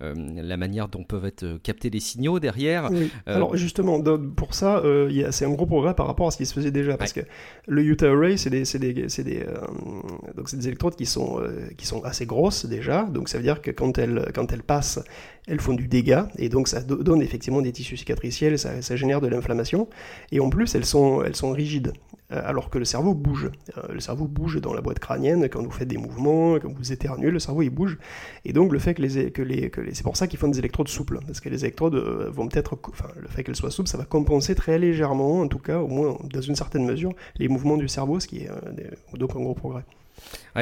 [0.00, 2.90] la manière dont peuvent être captés les signaux derrière.
[3.26, 4.02] Alors, Alors justement,
[4.36, 6.98] pour ça, euh, c'est un gros progrès par rapport à ce qui se faisait déjà,
[6.98, 7.20] parce que
[7.66, 9.56] le Utah Array, c'est des, des, des, euh,
[10.36, 13.62] donc des électrodes qui sont, euh, qui sont assez grosses déjà, donc ça veut dire
[13.62, 15.00] que quand elles, quand elles passent,
[15.46, 19.22] elles font du dégât, et donc ça donne effectivement des tissus cicatriciels, ça, ça génère
[19.22, 19.88] de l'inflammation,
[20.30, 21.94] et en plus elles sont, elles sont rigides,
[22.30, 23.50] alors que le cerveau bouge.
[23.90, 27.30] Le cerveau bouge dans la boîte crânienne quand vous faites des mouvements, quand vous éternuez,
[27.30, 27.96] le cerveau il bouge,
[28.44, 30.48] et donc le fait que les, que les, que les c'est pour ça qu'ils font
[30.48, 31.96] des électrodes souples, parce que les électrodes
[32.30, 35.58] vont peut-être, enfin le fait qu'elles soient souples, ça va compenser très légèrement, en tout
[35.58, 38.50] cas au moins dans une certaine mesure, les mouvements du cerveau, ce qui est
[39.14, 39.84] donc un gros progrès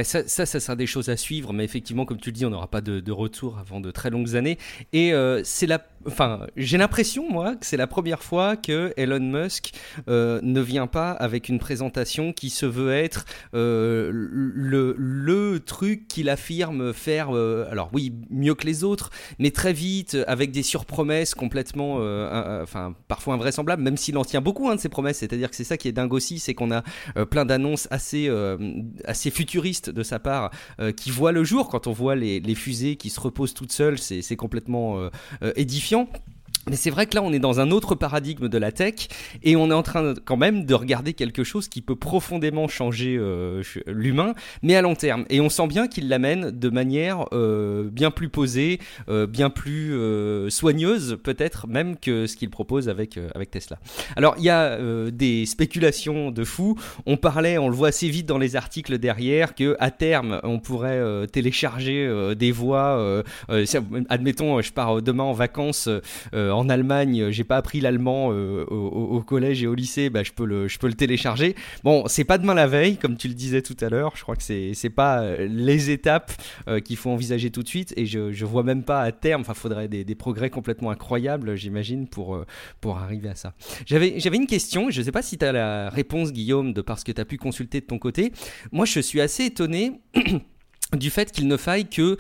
[0.03, 2.51] ça, ça, ça, sera des choses à suivre, mais effectivement, comme tu le dis, on
[2.51, 4.59] n'aura pas de, retour avant de très longues années.
[4.93, 9.21] Et euh, c'est la, enfin, j'ai l'impression, moi, que c'est la première fois que Elon
[9.21, 9.73] Musk
[10.09, 16.29] euh, ne vient pas avec une présentation qui se veut être euh, le, truc qu'il
[16.29, 21.97] affirme faire, alors oui, mieux que les autres, mais très vite, avec des surpromesses complètement,
[22.63, 25.19] enfin, parfois invraisemblables, même s'il en tient beaucoup hein, de ses promesses.
[25.19, 26.83] C'est-à-dire que c'est ça qui est dingue aussi, c'est qu'on a
[27.31, 28.31] plein d'annonces assez,
[29.31, 33.11] futuristes de sa part euh, qui voit le jour quand on voit les, fusées qui
[33.11, 35.53] se reposent toutes seules, c'est complètement euh,
[35.97, 36.09] euh, édifiant.
[36.69, 39.07] Mais c'est vrai que là, on est dans un autre paradigme de la tech
[39.45, 43.17] et on est en train quand même de regarder quelque chose qui peut profondément changer
[43.17, 45.27] euh, l'humain, mais à long terme.
[45.31, 49.95] Et on sent bien qu'il l'amène de manière euh, bien plus posée, euh, bien plus
[50.51, 53.79] soigneuse, peut-être même que ce qu'il propose avec, avec Tesla.
[54.17, 54.77] Alors, il y a
[55.11, 56.77] des spéculations de fou.
[57.07, 60.59] On parlait, on le voit assez vite dans les articles derrière, que à terme, on
[60.59, 63.23] pourrait télécharger des voix.
[64.09, 65.89] admettons, je pars demain en vacances
[66.57, 70.33] en Allemagne, euh, j'ai pas appris l'allemand euh, au, collège et au lycée, bah, je,
[70.33, 71.55] peux le, je peux le télécharger.
[71.85, 74.13] Bon, c'est pas demain la veille, comme tu le disais tout à l'heure.
[74.17, 76.33] Je crois que c'est, c'est pas euh, les étapes
[76.85, 77.93] qu'il faut envisager tout de suite.
[77.97, 81.57] Et je, je vois même pas à terme, enfin, faudrait des, des progrès complètement incroyables,
[81.57, 82.45] j'imagine, pour,
[82.81, 83.55] pour arriver à ça.
[83.87, 87.05] J'avais, j'avais une question, je sais pas si tu as la réponse, Guillaume, de parce
[87.05, 88.33] que tu as pu consulter de ton côté.
[88.73, 90.01] Moi, je suis assez étonné.
[90.93, 92.17] Du fait qu'il ne faille que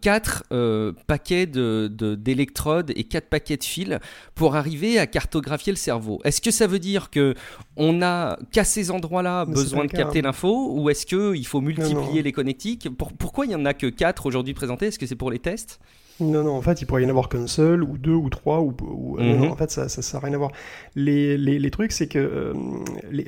[0.00, 3.98] 4 euh, euh, paquets d'électrodes de, et 4 paquets de fils
[4.34, 6.20] pour arriver à cartographier le cerveau.
[6.24, 7.34] Est-ce que ça veut dire que
[7.76, 12.32] on a qu'à ces endroits-là besoin de capter l'info ou est-ce qu'il faut multiplier les
[12.32, 12.88] connectiques?
[13.18, 14.86] Pourquoi il n'y en a que 4 aujourd'hui présentés?
[14.86, 15.78] Est-ce que c'est pour les tests?
[16.20, 18.60] Non, non, en fait, il pourrait y en avoir qu'un seul, ou deux, ou trois,
[18.60, 19.16] ou...
[19.18, 19.50] Euh, mhm.
[19.50, 20.52] en fait, ça n'a rien à voir.
[20.94, 22.52] Les, les, trucs, c'est que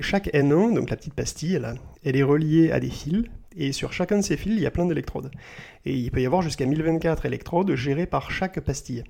[0.01, 3.25] chaque N1, donc la petite pastille, là, elle est reliée à des fils,
[3.57, 5.31] et sur chacun de ces fils, il y a plein d'électrodes.
[5.85, 9.05] Et il peut y avoir jusqu'à 1024 électrodes gérées par chaque pastille.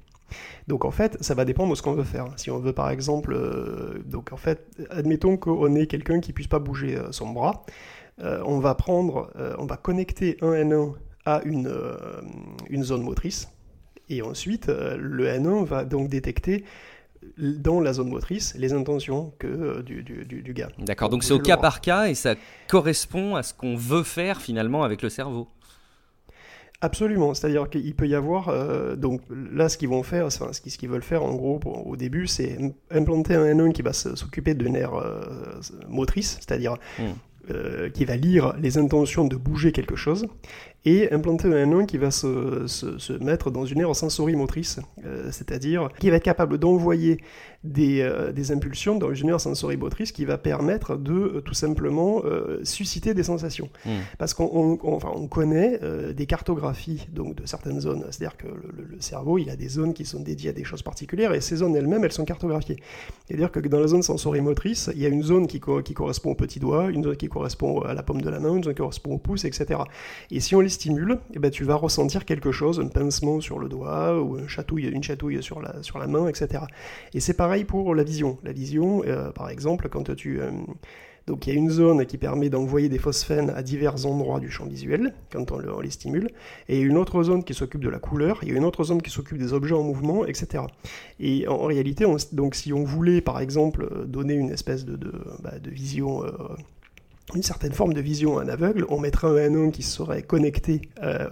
[0.69, 2.27] Donc en fait, ça va dépendre de ce qu'on veut faire.
[2.37, 6.47] Si on veut par exemple, euh, donc en fait, admettons qu'on ait quelqu'un qui puisse
[6.47, 7.65] pas bouger euh, son bras,
[8.21, 11.73] euh, on va prendre, on va connecter un N1 à une,
[12.69, 13.49] une zone motrice,
[14.09, 16.65] et ensuite le N1 va donc détecter
[17.39, 20.71] dans la zone motrice les intentions que, euh, du, du, du, gars.
[20.79, 22.35] D'accord, donc c'est au cas par cas et ça
[22.69, 25.49] correspond à ce qu'on veut faire finalement avec le cerveau.
[26.81, 30.61] Absolument, c'est-à-dire qu'il peut y avoir, euh, donc là ce qu'ils vont faire, enfin, ce
[30.61, 32.59] qu'ils veulent faire en gros au début, c'est
[32.91, 35.21] implanter un N1 qui va s'occuper de nerfs euh,
[35.89, 37.91] motrices, c'est-à-dire hmm.
[37.95, 40.27] qui va lire les intentions de bouger quelque chose,
[40.85, 45.29] et implanter un N1 qui va se, se, se mettre dans une aire sensorimotrice, euh,
[45.31, 47.18] c'est-à-dire qui va être capable d'envoyer
[47.62, 52.23] des, euh, des, impulsions dans une aire sensorimotrice qui va permettre de euh, tout simplement
[52.64, 53.68] susciter des sensations.
[53.85, 53.90] Hmm.
[54.18, 55.79] Parce qu'on enfin, on connaît
[56.14, 60.05] des cartographies donc, de certaines zones, c'est-à-dire que le, cerveau il a des zones qui
[60.05, 62.77] sont dédiées à des choses particulières et ces zones elles-mêmes elles sont cartographiées.
[63.27, 66.35] C'est-à-dire que dans la zone sensorimotrice, il y a une zone qui, qui correspond au
[66.35, 68.81] petit doigt, une zone qui correspond à la paume de la main, une zone qui
[68.81, 69.81] correspond au pouce, etc.
[70.31, 73.41] Et si on les stimule, et eh ben, tu vas ressentir quelque chose, un pincement
[73.41, 76.65] sur le doigt ou un chatouille, une chatouille sur la, sur la main, etc.
[77.15, 78.39] Et c'est pareil pour la vision.
[78.43, 80.41] La vision, euh, par exemple, quand tu...
[80.41, 80.51] Euh,
[81.27, 84.51] donc il y a une zone qui permet d'envoyer des phosphènes à divers endroits du
[84.51, 86.29] champ visuel quand on, les stimule,
[86.69, 89.01] et une autre zone qui s'occupe de la couleur, il y a une autre zone
[89.01, 90.65] qui s'occupe des objets en mouvement, etc.
[91.21, 95.53] Et en, réalité, donc si on voulait par exemple donner une espèce de, de, bah,
[95.63, 96.31] vision euh,
[97.35, 100.83] une certaine forme de vision à un aveugle, on mettrait un N1 qui serait connecté
[101.03, 101.29] euh,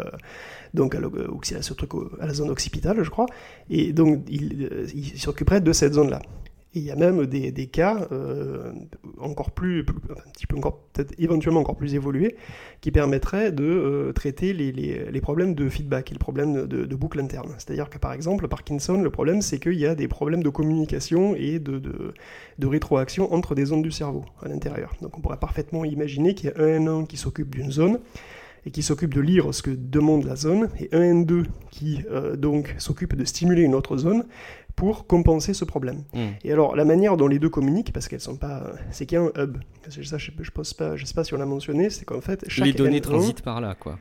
[0.72, 3.26] donc à, à, la zone occipitale, je crois,
[3.68, 6.20] et donc il, euh, il s'occuperait de cette zone-là.
[6.72, 8.72] Et il y a même des, cas euh,
[9.18, 12.36] encore plus, un petit peu encore, peut-être éventuellement encore plus évolués,
[12.80, 17.52] qui permettraient de euh, traiter les, problèmes de feedback et les problèmes de, boucle interne.
[17.58, 21.34] C'est-à-dire que par exemple, Parkinson, le problème c'est qu'il y a des problèmes de communication
[21.34, 21.82] et de,
[22.62, 24.94] rétroaction entre des zones du cerveau à l'intérieur.
[25.02, 27.98] Donc on pourrait parfaitement imaginer qu'il y a un N1 qui s'occupe d'une zone,
[28.66, 32.36] et qui s'occupe de lire ce que demande la zone, et un N2 qui euh,
[32.36, 34.24] donc s'occupe de stimuler une autre zone,
[34.76, 36.04] pour compenser ce problème.
[36.14, 36.28] Hmm.
[36.44, 38.62] Et alors, la manière dont les deux communiquent, parce qu'elles sont pas.
[38.90, 39.58] C'est qu'il y a un hub.
[39.88, 42.44] Ça, je, pas, je sais pas si on l'a mentionné, c'est qu'en fait.
[42.48, 43.98] Chaque les données N1, transitent par là, quoi.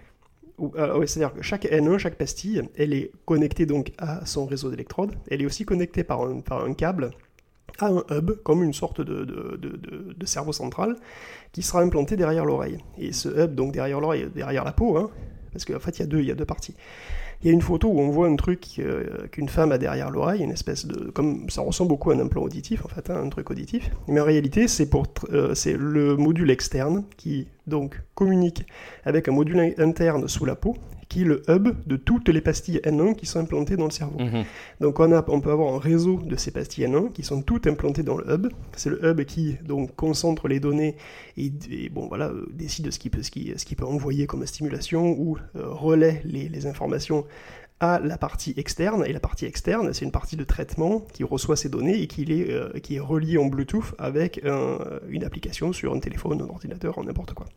[0.58, 4.46] ou- ah, oui, c'est-à-dire que chaque N1, chaque pastille, elle est connectée donc à son
[4.46, 5.14] réseau d'électrodes.
[5.30, 7.12] Elle est aussi connectée par un, par un câble
[7.80, 10.96] à un hub, comme une sorte de, de- de- de- de cerveau central,
[11.54, 12.78] qui sera implanté derrière l'oreille.
[12.98, 15.10] Et ce hub, donc derrière l'oreille, derrière la peau, hein,
[15.54, 16.76] parce qu'en fait, il y, a deux, il y a deux parties.
[17.42, 20.10] Il y a une photo où on voit un truc euh, qu'une femme a derrière
[20.10, 21.10] l'oreille, une espèce de...
[21.10, 23.90] comme Ça ressemble beaucoup à un implant auditif, en fait, hein, un truc auditif.
[24.08, 28.66] Mais en réalité, c'est pour euh, c'est le module externe qui, donc, communique
[29.06, 30.76] avec un module in- interne sous la peau,
[31.10, 34.20] qui est le hub de toutes les pastilles N1 qui sont implantées dans le cerveau.
[34.20, 34.44] Mhm.
[34.80, 37.66] Donc on, a, on peut avoir un réseau de ces pastilles N1 qui sont toutes
[37.68, 38.48] implantées dans le hub.
[38.78, 40.96] C'est le hub qui donc concentre les données
[41.36, 43.86] et, et, bon voilà euh, décide de ce qu'il peut, ce qui, ce qu'il peut
[43.86, 47.26] envoyer comme stimulation ou euh, relaie les, les informations
[47.80, 49.04] à la partie externe.
[49.08, 52.22] Et la partie externe, c'est une partie de traitement qui reçoit ces données et qui
[52.24, 54.78] est, euh, qui est reliée en Bluetooth avec un-
[55.10, 57.48] une application sur un téléphone, un ordinateur, n'importe quoi.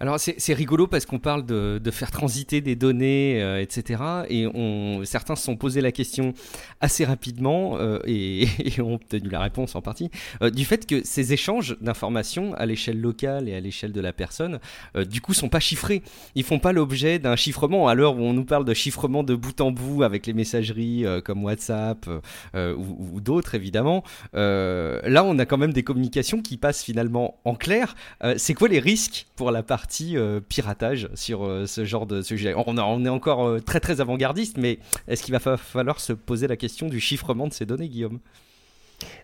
[0.00, 4.02] Alors c'est rigolo parce qu'on parle de, faire transiter des données, euh, etc.
[4.28, 6.34] Et on, certains se sont posé la question
[6.80, 10.10] assez rapidement euh, et, et ont obtenu la réponse en partie
[10.42, 14.12] euh, du fait que ces échanges d'informations à l'échelle locale et à l'échelle de la
[14.12, 14.58] personne,
[14.96, 16.02] euh, du coup, sont pas chiffrés.
[16.34, 17.88] Ils font pas l'objet d'un chiffrement.
[17.88, 21.06] À l'heure où on nous parle de chiffrement de bout en bout avec les messageries
[21.06, 22.08] euh, comme WhatsApp
[22.54, 24.02] euh, ou, ou d'autres évidemment,
[24.34, 27.94] euh, là on a quand même des communications qui passent finalement en clair.
[28.22, 32.22] Euh, c'est quoi les risques pour la partie euh, piratage sur euh, ce genre de
[32.22, 32.54] sujet.
[32.54, 36.46] On, est encore euh, très très avant-gardiste, mais est-ce qu'il va fa- falloir se poser
[36.46, 38.20] la question du chiffrement de ces données, Guillaume?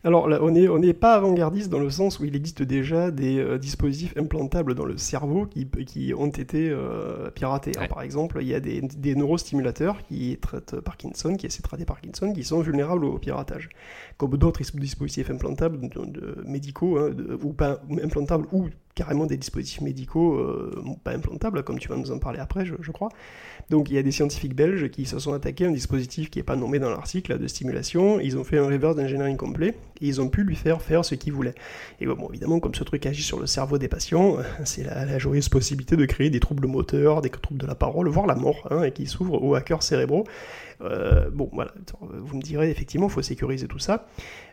[0.04, 3.38] Alors là, on n'est on pas avant-gardiste dans le sens où il existe déjà des
[3.38, 7.72] euh, dispositifs implantables dans le cerveau qui, qui ont été euh, piratés.
[7.76, 11.68] Alors, par exemple, il y a des, des neurostimulateurs qui traitent Parkinson, qui essaient de
[11.68, 13.68] traiter Parkinson, qui sont vulnérables au piratage.
[14.16, 19.26] Comme d'autres dis- dispositifs implantables de- de- médicaux, hein, de- ou pas implantables, ou carrément
[19.26, 22.90] des dispositifs médicaux euh, pas implantables, comme tu vas nous en parler après, je, je
[22.90, 23.08] crois.
[23.70, 26.40] Donc il y a des scientifiques belges qui se sont attaqués à un dispositif qui
[26.40, 28.18] n'est pas nommé dans l'article de stimulation.
[28.18, 31.14] Ils ont fait un reverse engineering complet et ils ont pu lui faire faire ce
[31.14, 31.54] qu'ils voulaient.
[32.00, 35.18] Et bon, évidemment, comme ce truc agit sur le cerveau des patients, c'est la, la
[35.18, 38.66] joyeuse possibilité de créer des troubles moteurs, des troubles de la parole, voire la mort,
[38.70, 40.24] hein, et qui s'ouvrent aux hackers cérébraux.
[40.82, 44.08] Euh, bon, voilà, vous me direz, effectivement, il faut sécuriser tout ça.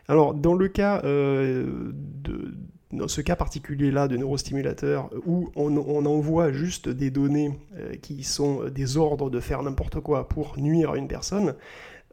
[0.06, 2.54] Alors, dans le cas euh, de
[2.92, 8.64] dans ce cas particulier-là de neurostimulateur, où on, envoie juste des données euh, qui sont
[8.70, 11.54] des ordres de faire n'importe quoi pour nuire à une personne,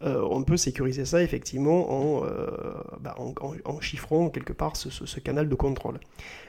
[0.01, 2.47] euh, on peut sécuriser ça effectivement en, euh,
[2.99, 3.15] bah,
[3.79, 5.99] chiffrant quelque part ce canal de contrôle.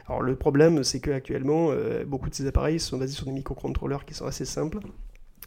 [0.08, 4.04] Alors le problème, c'est qu'actuellement, euh, beaucoup de ces appareils sont basés sur des microcontrôleurs
[4.04, 4.78] qui sont assez simples.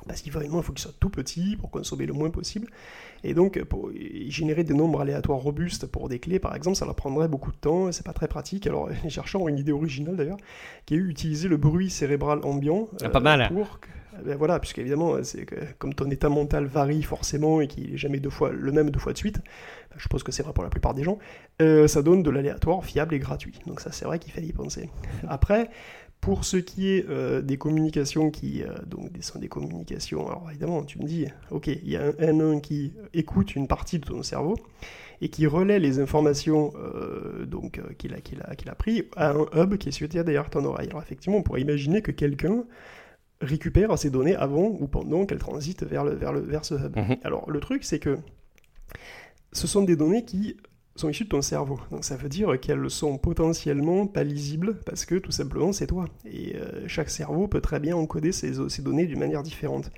[0.08, 2.68] Parce qu'il faut, il faut qu'ils soient tout petits pour consommer le moins possible.
[3.24, 3.90] Et donc, pour
[4.30, 7.58] générer des nombres aléatoires robustes pour des clés, par exemple, ça leur prendrait beaucoup de
[7.58, 8.66] temps et c'est pas très pratique.
[8.66, 10.38] Alors, les chercheurs ont une idée originale d'ailleurs,
[10.86, 12.88] qui est utiliser le bruit cérébral ambiant.
[13.04, 13.50] Ah, pas mal.
[13.54, 13.88] Pour que-
[14.22, 15.16] eh ben voilà, puisqu'évidemment,
[15.78, 19.00] comme ton état mental varie forcément et qu'il est jamais deux fois, le même deux
[19.00, 21.20] fois de suite, ben, je suppose que c'est vrai pour la plupart des gens,
[21.62, 23.60] euh, ça donne de l'aléatoire fiable et gratuit.
[23.66, 24.90] Donc, ça, c'est vrai qu'il fallait y penser.
[25.30, 25.70] Après,
[26.22, 30.48] pour ce qui est euh, des communications qui euh, donc des- sont des communications, alors
[30.50, 34.06] évidemment tu me dis, ok, il y a un N1 qui écoute une partie de
[34.06, 34.56] ton cerveau
[35.22, 39.06] et qui relaie les informations euh, donc euh, qu'il a, qu'il a, qu'il a pris
[39.16, 40.90] à un hub qui est situé derrière ton oreille.
[40.90, 42.64] Alors effectivement, on pourrait imaginer que quelqu'un
[43.42, 46.98] récupère ces données avant ou pendant qu'elles transitent vers, le, vers, le, vers ce hub.
[46.98, 47.18] Mhm.
[47.24, 48.18] Alors le truc c'est que
[49.54, 50.58] ce sont des données qui
[51.00, 51.80] sont issues de ton cerveau.
[51.92, 56.06] Donc ça veut dire qu'elles sont potentiellement pas lisibles parce que tout simplement c'est toi.
[56.26, 59.92] Et euh, chaque cerveau peut très bien encoder ces, ces données d'une manière différente.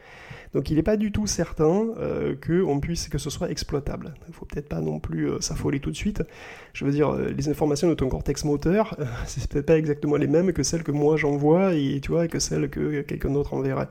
[0.53, 4.13] Donc il n'est pas du tout certain euh, que, on puisse, que ce soit exploitable.
[4.27, 6.23] Il ne faut peut-être pas non plus euh, s'affoler tout de suite.
[6.73, 10.17] Je veux dire, euh, les informations de ton cortex moteur, euh, c'est peut-être pas exactement
[10.17, 13.53] les mêmes que celles que moi j'envoie et tu vois que celles que quelqu'un d'autre
[13.53, 13.89] enverrait.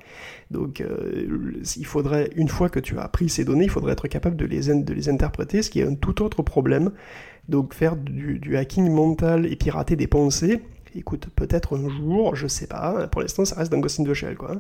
[0.51, 4.09] Donc euh, il faudrait, une fois que tu as pris ces données, il faudrait être
[4.09, 6.91] capable de les, de les interpréter, ce qui est un tout autre problème.
[7.49, 10.61] Donc faire du, du hacking mental et pirater des pensées,
[10.95, 14.15] écoute, peut-être un jour, je sais pas, pour l'instant ça reste dans Ghost in the
[14.15, 14.57] Shell, quoi.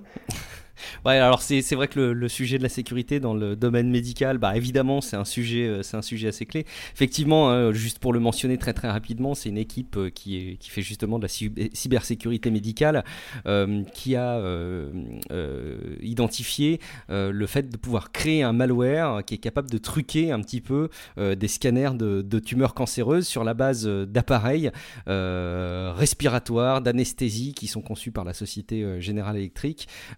[1.04, 4.56] Ouais, alors c'est vrai que le, sujet de la sécurité dans le domaine médical, bah
[4.56, 6.64] évidemment c'est un sujet euh, un sujet assez clé.
[6.94, 10.70] Effectivement, hein, juste pour le mentionner très très rapidement, c'est une équipe euh, qui qui
[10.70, 13.04] fait justement de la cy- cybersécurité médicale,
[13.46, 14.40] euh, qui a
[16.00, 20.60] identifié le fait de pouvoir créer un malware qui est capable de truquer un petit
[20.60, 24.70] peu des scanners de, tumeurs cancéreuses sur la base d'appareils
[25.06, 29.30] respiratoires, d'anesthésie qui sont conçus par la Société Générale.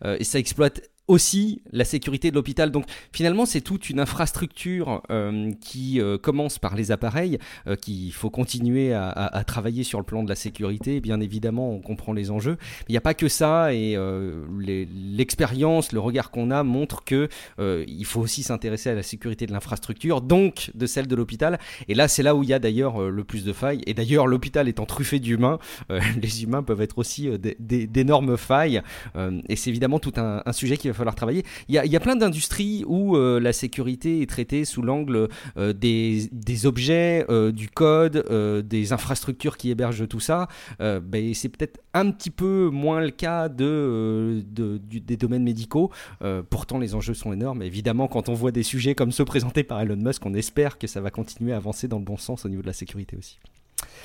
[0.05, 2.71] Euh, et ça exploite aussi la sécurité de l'hôpital.
[2.71, 8.13] Donc finalement, c'est toute une infrastructure euh, qui euh, commence par les appareils, euh, qu'il
[8.13, 11.01] faut continuer à, travailler sur le plan de la sécurité.
[11.01, 12.57] Bien évidemment, on comprend les enjeux.
[12.89, 13.97] Il n'y a pas que ça, et
[14.59, 19.53] l'expérience, le regard qu'on a montre que il faut aussi s'intéresser à la sécurité de
[19.53, 21.59] l'infrastructure, donc de celle de l'hôpital.
[21.89, 23.83] Et là, c'est là où il y a d'ailleurs le plus de failles.
[23.87, 25.59] Et d'ailleurs, l'hôpital étant truffé d'humains,
[26.23, 28.83] les humains peuvent être aussi d'énormes failles.
[29.49, 31.45] et c'est évidemment tout un, un sujet qui va falloir travailler.
[31.69, 36.67] Il y a, plein d'industries où euh, la sécurité est traitée sous l'angle euh, des,
[36.67, 38.27] objets, euh, du code,
[38.67, 40.49] des infrastructures qui hébergent tout ça.
[40.81, 45.91] Ben, c'est peut-être un petit peu moins le cas de, des domaines médicaux.
[46.51, 47.63] pourtant, les enjeux sont énormes.
[47.63, 50.87] Évidemment, quand on voit des sujets comme ceux présentés par Elon Musk, on espère que
[50.87, 53.39] ça va continuer à avancer dans le bon sens au niveau de la sécurité aussi.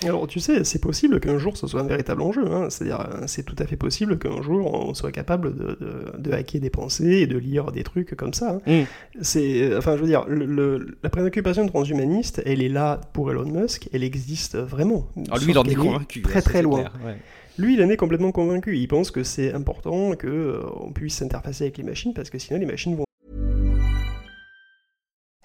[0.03, 2.69] Alors tu sais, c'est possible qu'un jour ce soit un véritable enjeu, hein.
[2.69, 7.21] c'est-à-dire c'est tout à fait possible qu'un jour on soit capable de, hacker des pensées
[7.21, 8.59] et de lire des trucs comme ça.
[8.67, 8.83] Hein.
[8.83, 8.85] Mm.
[9.21, 14.03] C'est, enfin je veux dire, la préoccupation transhumaniste, elle est là pour Elon Musk, elle
[14.03, 15.07] existe vraiment.
[15.31, 16.21] Ah, lui il en est convaincu.
[16.21, 16.85] Très très loin.
[17.57, 18.77] Lui, il en est complètement convaincu.
[18.77, 20.61] Il pense que c'est important qu'on euh,
[20.93, 23.06] puisse s'interfacer avec les machines parce que sinon les machines vont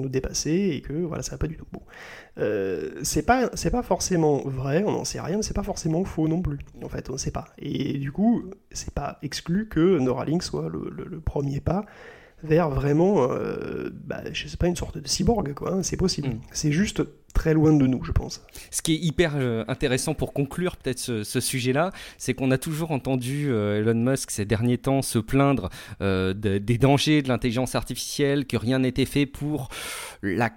[0.00, 1.66] Nous dépasser et que voilà, ça va pas du tout.
[1.72, 1.82] Bon.
[2.38, 6.04] Euh, c'est pas c'est pas forcément vrai, on n'en sait rien, mais c'est pas forcément
[6.04, 6.58] faux non plus.
[6.82, 7.46] En fait, on ne sait pas.
[7.58, 11.84] Et du coup, c'est pas exclu que Neuralink soit le, premier pas
[12.42, 15.74] vers vraiment, euh, bah, je sais pas, une sorte de cyborg, quoi.
[15.74, 16.28] Hein, c'est possible.
[16.28, 16.40] Mm.
[16.52, 18.42] C'est juste très loin de nous, je pense.
[18.70, 22.90] Ce qui est hyper euh, intéressant pour conclure peut-être ce, sujet-là, c'est qu'on a toujours
[22.90, 28.80] entendu Elon Musk ces derniers temps se plaindre des dangers de l'intelligence artificielle, que rien
[28.80, 29.68] n'était fait pour
[30.22, 30.50] la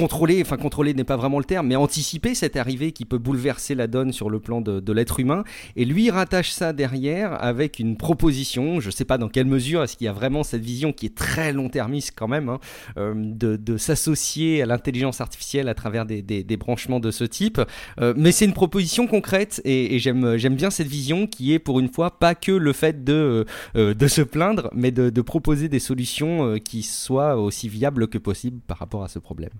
[0.00, 3.74] contrôler, enfin contrôler n'est pas vraiment le terme, mais anticiper cette arrivée qui peut bouleverser
[3.74, 5.44] la donne sur le plan de, l'être humain.
[5.76, 9.82] Et lui rattache ça derrière avec une proposition, je ne sais pas dans quelle mesure,
[9.82, 12.58] est-ce qu'il y a vraiment cette vision qui est très long-termiste quand même, hein,
[12.96, 17.60] euh, de, s'associer à l'intelligence artificielle à travers des, branchements de ce type.
[18.00, 21.92] Euh, mais c'est une proposition concrète et, j'aime, bien cette vision qui est pour une
[21.92, 23.44] fois pas que le fait de,
[23.76, 28.78] euh, se plaindre, mais de proposer des solutions qui soient aussi viables que possible par
[28.78, 29.50] rapport à ce problème.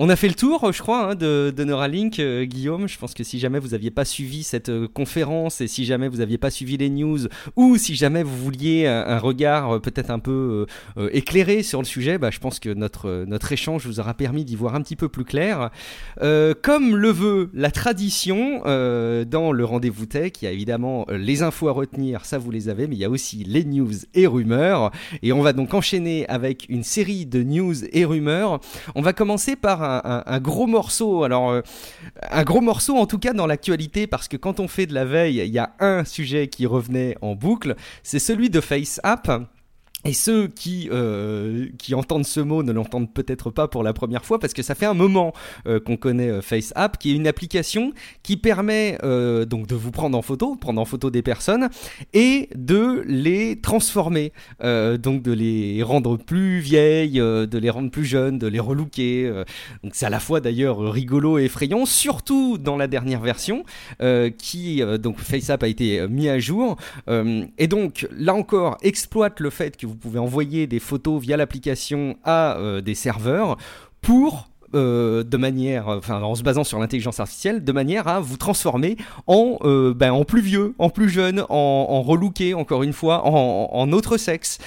[0.00, 2.86] On a fait le tour, je crois, hein, de, Neuralink, euh, Guillaume.
[2.86, 6.06] Je pense que si jamais vous n'aviez pas suivi cette euh, conférence et si jamais
[6.06, 7.18] vous n'aviez pas suivi les news
[7.56, 10.66] ou si jamais vous vouliez un, regard euh, peut-être un peu
[11.10, 14.54] éclairé sur le sujet, bah, je pense que notre, notre échange vous aura permis d'y
[14.54, 15.70] voir un petit peu plus clair.
[16.20, 21.68] comme le veut la tradition dans le rendez-vous tech, il y a évidemment les infos
[21.68, 24.92] à retenir, ça vous les avez, mais il y a aussi les news et rumeurs.
[25.22, 28.60] Et on va donc enchaîner avec une série de news et rumeurs.
[28.94, 29.87] On va commencer par
[30.26, 31.24] un, gros morceau.
[31.24, 31.62] Alors, euh,
[32.30, 35.04] un gros morceau en tout cas dans l'actualité, parce que quand on fait de la
[35.04, 39.48] veille, il y a un sujet qui revenait en boucle, c'est celui de FaceApp.
[40.04, 44.24] Et ceux qui, euh, qui entendent ce mot ne l'entendent peut-être pas pour la première
[44.24, 45.32] fois parce que ça fait un moment
[45.66, 48.96] euh, qu'on connaît euh, FaceApp, qui est une application qui permet
[49.46, 51.68] donc de vous prendre en photo, prendre en photo des personnes
[52.12, 58.38] et de les transformer, donc de les rendre plus vieilles, de les rendre plus jeunes,
[58.38, 59.44] de les relooker.
[59.82, 63.64] donc c'est à la fois d'ailleurs rigolo et effrayant, surtout dans la dernière version
[64.38, 66.76] qui donc FaceApp a été mis à jour
[67.08, 72.16] et donc là encore exploite le fait que vous pouvez envoyer des photos via l'application
[72.24, 73.56] à euh, des serveurs
[74.00, 78.36] pour euh, de manière, enfin en se basant sur l'intelligence artificielle, de manière à vous
[78.36, 78.96] transformer
[79.26, 83.26] en, euh, ben, en plus vieux, en plus jeune, en, en relooké, encore une fois,
[83.26, 84.58] en, autre sexe.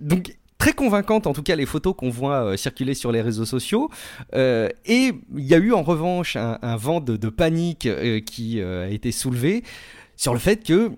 [0.00, 3.90] donc très convaincante en tout cas les photos qu'on voit circuler sur les réseaux sociaux.
[4.32, 7.88] et il y a eu en revanche un, vent de panique
[8.24, 9.64] qui a été soulevé
[10.16, 10.92] sur le fait que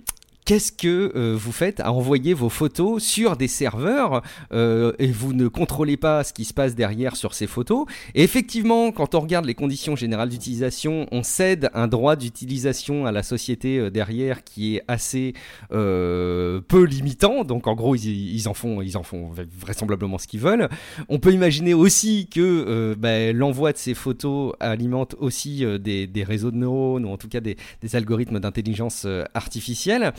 [0.44, 5.32] qu'est-ce que euh, vous faites à envoyer vos photos sur des serveurs euh, et vous
[5.32, 7.86] ne contrôlez pas ce qui se passe derrière sur ces photos?
[8.14, 13.12] Et effectivement, quand on regarde les conditions générales d'utilisation, on cède un droit d'utilisation à
[13.12, 15.34] la société euh, derrière qui est assez
[15.70, 17.44] peu limitant.
[17.44, 20.68] Donc en gros, ils, en font, ils en font vraisemblablement ce qu'ils veulent.
[21.08, 26.56] On peut imaginer aussi que ben, l'envoi de ces photos alimente aussi des, réseaux de
[26.56, 27.56] neurones ou en tout cas des
[27.94, 30.12] algorithmes d'intelligence artificielle.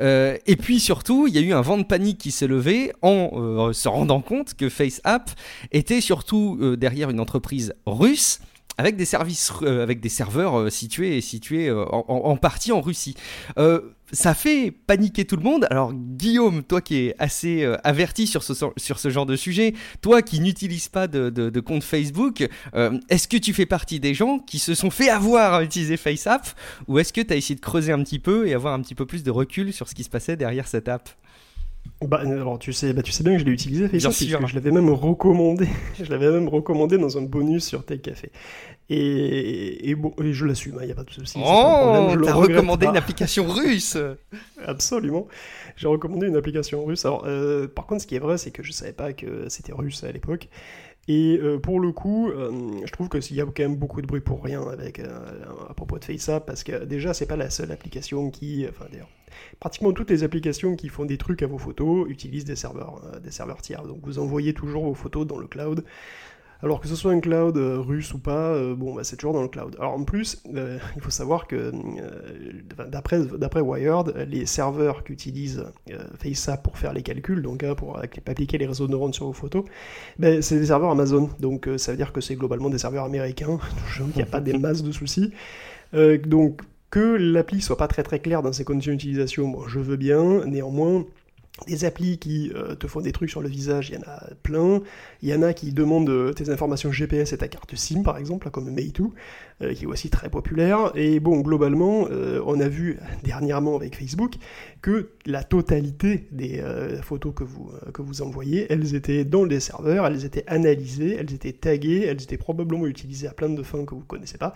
[0.00, 2.92] Euh, et puis surtout, il y a eu un vent de panique qui s'est levé
[3.02, 5.30] en euh, se rendant compte que FaceApp
[5.72, 8.40] était surtout euh, derrière une entreprise russe
[8.78, 13.16] avec des services, avec des serveurs situés, situés en, partie en Russie
[14.12, 15.66] ça fait paniquer tout le monde.
[15.70, 20.88] Alors Guillaume, toi qui es assez averti sur ce, genre de sujet, toi qui n'utilises
[20.88, 22.48] pas de, compte Facebook,
[23.08, 26.46] est-ce que tu fais partie des gens qui se sont fait avoir à utiliser FaceApp?
[26.88, 28.94] Ou est-ce que tu as essayé de creuser un petit peu et avoir un petit
[28.94, 31.08] peu plus de recul sur ce qui se passait derrière cette app?
[32.02, 34.70] Bah, alors tu sais, bah, tu sais bien que je l'ai utilisé Facebook, je l'avais
[34.70, 35.68] même recommandé,
[36.02, 38.30] je l'avais même recommandé dans un bonus sur Tech Café.
[38.88, 41.40] Et, bon, et je l'assume, il hein, n'y a pas de souci.
[41.44, 43.96] Oh, t'as recommandé une application russe
[44.64, 45.26] Absolument,
[45.76, 47.04] j'ai recommandé une application russe.
[47.04, 49.72] Alors, euh, par contre, ce qui est vrai, c'est que je savais pas que c'était
[49.72, 50.48] russe à l'époque.
[51.08, 54.06] Et euh, pour le coup, euh, je trouve qu'il y a quand même beaucoup de
[54.06, 57.70] bruit pour rien avec, à propos de FaceApp, parce que déjà, c'est pas la seule
[57.70, 59.08] application qui, enfin d'ailleurs,
[59.60, 63.30] pratiquement toutes les applications qui font des trucs à vos photos utilisent des serveurs, des
[63.30, 63.84] serveurs tiers.
[63.84, 65.84] Donc vous envoyez toujours vos photos dans le cloud.
[66.62, 69.34] Alors que ce soit un cloud euh, russe ou pas, euh, bon, bah, c'est toujours
[69.34, 69.76] dans le cloud.
[69.78, 71.72] Alors en plus, euh, il faut savoir que
[72.88, 75.64] d'après Wired, les serveurs qu'utilise
[76.18, 79.32] FaceApp pour faire les calculs, donc hein, pour appliquer les réseaux de neurones sur vos
[79.32, 79.64] photos,
[80.18, 81.28] ben, c'est des serveurs Amazon.
[81.40, 83.58] Donc ça veut dire que c'est globalement des serveurs américains.
[84.00, 85.32] Il n'y a pas des masses de soucis.
[86.24, 89.96] donc que l'appli soit pas très très claire dans ses conditions d'utilisation, moi je veux
[89.96, 90.46] bien.
[90.46, 91.04] Néanmoins,
[91.66, 94.22] des applis qui euh, te font des trucs sur le visage, il y en a
[94.42, 94.82] plein.
[95.22, 98.18] Il y en a qui demandent euh, tes informations GPS et ta carte SIM, par
[98.18, 99.04] exemple, comme Meitu,
[99.62, 100.92] euh, qui est aussi très populaire.
[100.94, 102.08] Et bon, globalement,
[102.44, 104.34] on a vu dernièrement avec Facebook
[104.82, 106.62] que la totalité des
[107.02, 111.32] photos que vous, que vous envoyez, elles étaient dans les serveurs, elles étaient analysées, elles
[111.32, 114.54] étaient taguées, elles étaient probablement utilisées à plein de fins que vous ne connaissez pas.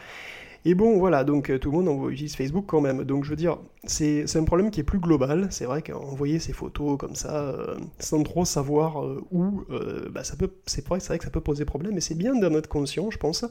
[0.65, 3.05] Et bon, voilà, donc euh, tout le monde utilise Facebook quand même.
[3.05, 5.49] Donc je veux dire, c'est un problème qui est plus global.
[5.51, 9.65] C'est vrai qu'envoyer ces photos comme ça, euh, sans trop savoir euh, où,
[10.11, 12.55] bah, ça peut, c'est vrai, vrai que ça peut poser problème, mais c'est bien d'en
[12.55, 13.45] être conscient, je pense.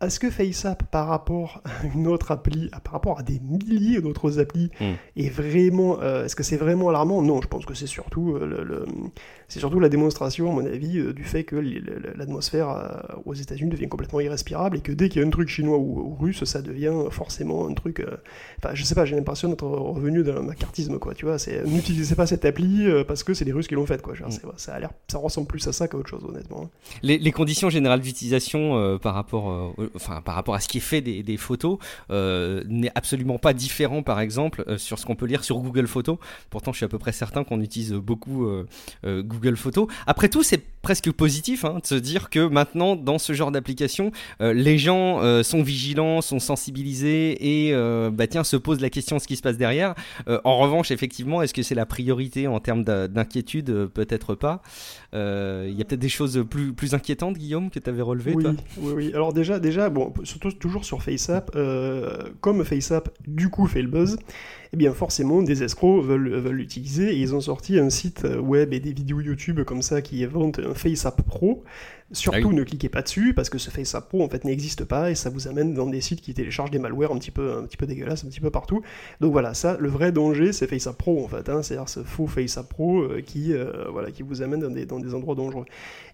[0.00, 4.38] Est-ce que FaceApp, par rapport à une autre appli, par rapport à des milliers d'autres
[4.38, 4.92] applis, hmm.
[5.16, 7.20] est vraiment, est-ce que c'est vraiment alarmant?
[7.22, 8.84] Non, je pense que c'est surtout le,
[9.48, 13.70] c'est surtout la démonstration, à mon avis, euh, du fait que l'atmosphère euh, aux États-Unis
[13.70, 16.60] devient complètement irrespirable et que dès qu'il y a un truc chinois ou, russe, ça
[16.60, 18.00] devient forcément un truc.
[18.00, 18.18] Euh,
[18.58, 21.14] enfin, je sais pas, j'ai l'impression d'être revenu d'un macartisme, quoi.
[21.14, 24.02] Tu vois, c'est n'utilisez pas cette appli parce que c'est les Russes qui l'ont faite,
[24.02, 24.14] quoi.
[24.14, 24.52] Genre, mm.
[24.56, 26.64] ça a l'air, ça ressemble plus à ça qu'à autre chose, honnêtement.
[26.64, 26.70] Hein.
[27.02, 31.36] Les, conditions générales d'utilisation par rapport, enfin, par rapport à ce qui est fait des,
[31.38, 31.78] photos
[32.10, 36.18] n'est absolument pas différent, par exemple, sur ce qu'on peut lire sur Google Photos.
[36.50, 38.46] Pourtant, je suis à peu près certain qu'on utilise beaucoup
[39.04, 39.86] Google Google Photos.
[40.06, 44.12] Après tout, c'est presque positif hein, de se dire que maintenant, dans ce genre d'application,
[44.40, 48.90] euh, les gens euh, sont vigilants, sont sensibilisés et euh, bah, tiens, se posent la
[48.90, 49.94] question de ce qui se passe derrière.
[50.44, 53.88] en revanche, effectivement, est-ce que c'est la priorité en termes d'inquiétude?
[53.92, 54.62] Peut-être pas.
[55.12, 58.44] Il y a peut-être des choses plus, plus inquiétantes, Guillaume, que tu avais relevées oui,
[58.78, 59.10] oui, oui.
[59.14, 61.56] Alors déjà, déjà bon, surtout toujours sur FaceApp,
[62.40, 64.18] comme FaceApp du coup fait le buzz,
[64.72, 68.72] eh bien forcément des escrocs veulent, veulent l'utiliser et ils ont sorti un site web
[68.72, 71.64] et des vidéos YouTube comme ça qui vendent un FaceApp Pro
[72.12, 75.10] Surtout, ah ne cliquez pas dessus parce que ce FaceApp Pro en fait n'existe pas
[75.10, 77.64] et ça vous amène dans des sites qui téléchargent des malwares un petit peu, un
[77.64, 78.80] petit peu dégueulasses un petit peu partout.
[79.20, 82.26] Donc voilà, ça, le vrai danger, c'est FaceApp Pro en fait, hein, c'est-à-dire ce faux
[82.26, 85.66] FaceApp Pro euh, qui, euh, voilà, qui vous amène dans des, dans des endroits dangereux.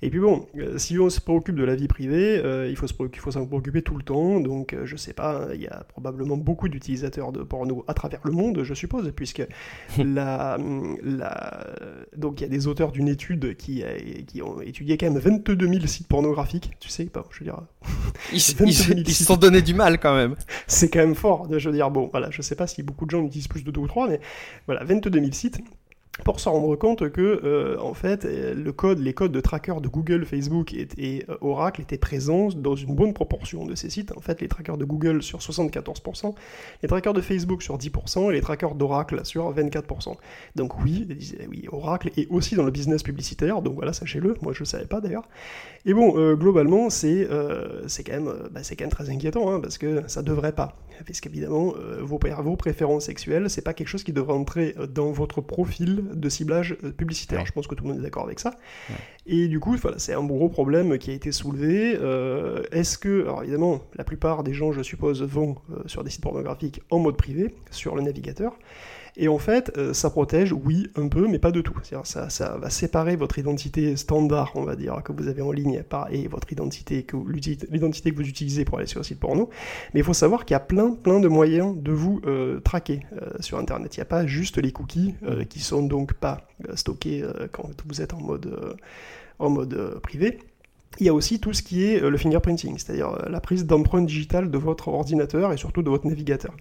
[0.02, 2.88] Et puis bon, euh, si on se préoccupe de la vie privée, il faut
[3.30, 4.40] s'en préoccuper tout le temps.
[4.40, 8.32] Donc je sais pas, il y a probablement beaucoup d'utilisateurs de porno à travers le
[8.32, 9.46] monde, je suppose, puisque
[9.98, 10.58] la,
[11.04, 11.66] la,
[12.16, 13.84] donc il y a des auteurs d'une étude qui,
[14.26, 17.60] qui ont étudié quand même 22 000 sites pornographiques, tu sais, pas, je veux dire.
[18.32, 18.40] Ils,
[19.14, 20.36] se sont donné du mal quand même.
[20.66, 23.10] C'est quand même fort, je veux dire, bon, voilà, je sais pas si beaucoup de
[23.10, 24.20] gens utilisent plus de deux ou trois, mais
[24.66, 25.58] voilà, 22 000 sites.
[26.22, 28.26] Pour se rendre compte que euh, en fait
[28.76, 32.94] code, les codes de tracker de Google, Facebook et, euh, Oracle étaient présents dans une
[32.94, 34.12] bonne proportion de ces sites.
[34.16, 36.34] En fait, les trackers de Google sur 74%,
[36.82, 40.16] les trackers de Facebook sur 10% et les trackers d'Oracle sur 24%.
[40.54, 41.08] Donc oui,
[41.72, 44.36] Oracle est aussi dans le business publicitaire, donc voilà, sachez-le.
[44.40, 45.28] Moi, je ne savais pas d'ailleurs.
[45.84, 47.28] Et bon, euh, globalement, c'est
[47.86, 50.76] c'est quand même bah, c'est quand même très inquiétant hein, parce que ça devrait pas.
[51.06, 55.40] Parce qu'évidemment, vos, vos préférences sexuelles, c'est pas quelque chose qui devrait entrer dans votre
[55.40, 57.44] profil de ciblage euh, publicitaire.
[57.46, 58.54] Je pense que tout le monde est d'accord avec ça.
[59.26, 61.96] Et du coup, voilà, c'est un gros problème qui a été soulevé.
[61.98, 66.10] Euh, est-ce que, alors évidemment, la plupart des gens, je suppose, vont euh, sur des
[66.10, 68.58] sites pornographiques en mode privé, sur le navigateur.
[69.16, 71.78] Et en fait, euh, ça protège, oui, un peu, mais pas de tout.
[72.02, 75.82] Ça, ça va séparer votre identité standard, on va dire, que vous avez en ligne,
[76.10, 77.06] et votre identité
[77.70, 79.50] l'identité que vous utilisez pour aller sur le site porno.
[79.92, 83.00] Mais il faut savoir qu'il y a plein, plein de moyens de vous euh, traquer
[83.20, 83.96] euh, sur Internet.
[83.96, 85.14] Il n'y a pas juste les cookies,
[85.48, 88.76] qui sont donc pas stockés quand vous êtes en mode,
[89.38, 90.38] en mode privé.
[91.00, 94.50] Il y a aussi tout ce qui est le fingerprinting, c'est-à-dire la prise d'empreinte digitale
[94.50, 96.54] de votre ordinateur et surtout de votre navigateur.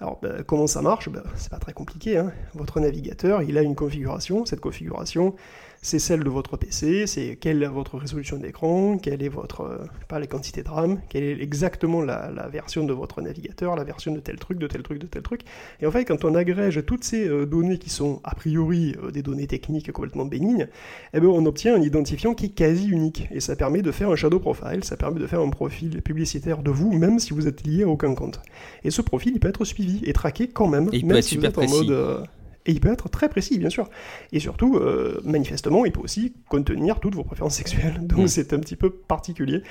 [0.00, 1.08] Alors, ben, comment ça marche?
[1.08, 2.18] Ben, C'est pas très compliqué.
[2.18, 2.32] Hein.
[2.54, 4.46] Votre navigateur, il a une configuration.
[4.46, 5.34] Cette configuration,
[5.80, 9.86] c'est celle de votre PC, c'est quelle est votre résolution d'écran, quelle est votre, euh,
[10.08, 14.12] pas la quantité de RAM, quelle est exactement la, version de votre navigateur, la version
[14.12, 15.42] de tel truc, de tel truc, de tel truc.
[15.80, 19.10] Et en fait, quand on agrège toutes ces euh, données qui sont a priori euh,
[19.10, 20.66] des données techniques complètement bénignes,
[21.14, 23.28] eh ben, on obtient un identifiant qui est quasi unique.
[23.30, 26.62] Et ça permet de faire un shadow profile, ça permet de faire un profil publicitaire
[26.62, 28.40] de vous, même si vous êtes lié à aucun compte.
[28.84, 31.44] Et ce profil, il peut être suivi et traqué quand même, il même si vous
[31.44, 32.26] êtes en mode
[32.68, 33.88] et il peut être très précis, bien sûr.
[34.30, 37.98] Et surtout, euh, manifestement, il peut aussi contenir toutes vos préférences sexuelles.
[38.06, 38.28] Donc mm.
[38.28, 39.62] c'est un petit peu particulier.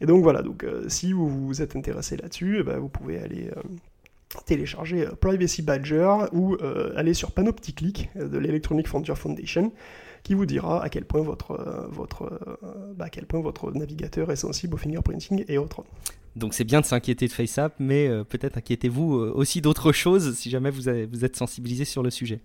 [0.00, 3.18] Et donc voilà, donc euh, si vous vous êtes intéressé là-dessus, eh ben, vous pouvez
[3.18, 3.62] aller euh,
[4.46, 6.56] télécharger Privacy Badger ou
[6.96, 9.72] aller sur Panopticlick de l'Electronic Frontier Foundation
[10.26, 12.58] qui vous dira à quel point votre, votre,
[12.96, 15.84] bah, à quel point votre navigateur est sensible au fingerprinting et autres.
[16.34, 20.34] Donc c'est bien de s'inquiéter de FaceApp, mais euh, peut-être inquiétez-vous euh, aussi d'autres choses
[20.34, 22.40] si jamais vous, vous, êtes sensibilisé sur le sujet.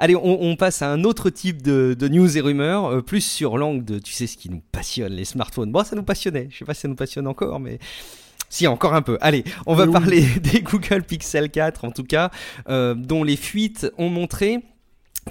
[0.00, 3.84] Allez, on, passe à un autre type de, news et rumeurs, euh, plus sur l'angle
[3.84, 5.70] de, tu sais, ce qui nous passionne, les smartphones.
[5.70, 7.78] Bon, ça nous passionnait, je sais pas si ça nous passionne encore, mais...
[8.50, 9.18] Si, encore un peu.
[9.20, 12.30] Allez, on va parler des Google Pixel 4, en tout cas,
[12.66, 14.62] dont les fuites ont montré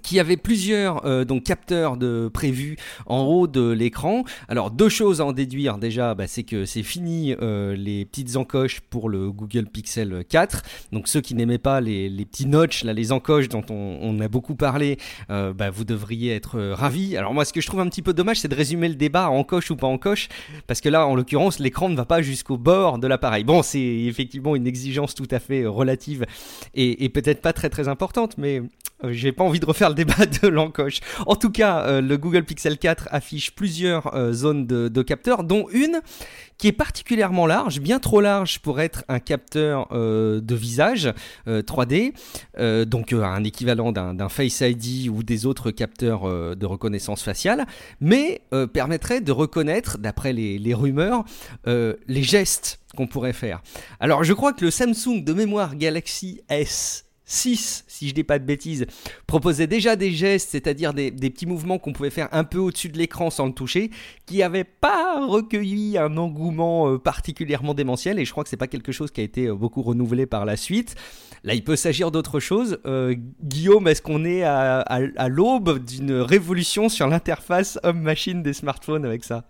[0.02, 4.24] qui avait plusieurs euh, donc capteurs de prévus en haut de l'écran.
[4.48, 8.36] Alors deux choses à en déduire déjà, bah, c'est que c'est fini euh, les petites
[8.36, 10.64] encoches pour le Google Pixel 4.
[10.92, 14.56] Donc ceux qui n'aimaient pas les, les, petits notches, les encoches dont on, a beaucoup
[14.56, 14.98] parlé,
[15.30, 17.16] euh, bah, vous devriez être ravis.
[17.18, 19.30] Alors moi, ce que je trouve un petit peu dommage, c'est de résumer le débat
[19.30, 20.28] en encoche ou pas encoche,
[20.66, 23.44] parce que là, en l'occurrence, l'écran ne va pas jusqu'au bord de l'appareil.
[23.44, 26.26] Bon, c'est effectivement une exigence tout à fait relative
[26.74, 28.62] et, et peut-être pas très très importante, mais
[29.04, 31.00] j'ai pas envie de refaire le débat de l'encoche.
[31.26, 35.68] En tout cas, euh, le Google Pixel 4 affiche plusieurs euh, zones de, capteurs, dont
[35.72, 36.02] une
[36.58, 41.14] qui est particulièrement large, bien trop large pour être un capteur de visage
[41.46, 42.14] 3D,
[42.86, 47.68] donc un équivalent d'un Face ID ou des autres capteurs de reconnaissance faciale,
[48.02, 48.42] mais
[48.74, 51.26] permettrait de reconnaître, d'après les, rumeurs,
[51.68, 53.62] les gestes qu'on pourrait faire.
[54.00, 58.40] Alors je crois que le Samsung de mémoire Galaxy S 6, si je dis pas
[58.40, 58.88] de bêtises,
[59.28, 62.98] proposait déjà des gestes, c'est-à-dire des, petits mouvements qu'on pouvait faire un peu au-dessus de
[62.98, 63.92] l'écran sans le toucher,
[64.26, 68.68] qui n'avaient pas recueilli un engouement euh, particulièrement démentiel, et je crois que c'est pas
[68.68, 70.96] quelque chose qui a été euh, beaucoup renouvelé par la suite.
[71.44, 72.80] Là, il peut s'agir d'autre chose.
[72.86, 73.14] Euh,
[73.44, 79.26] Guillaume, est-ce qu'on est à, à l'aube d'une révolution sur l'interface homme-machine des smartphones avec
[79.26, 79.48] ça?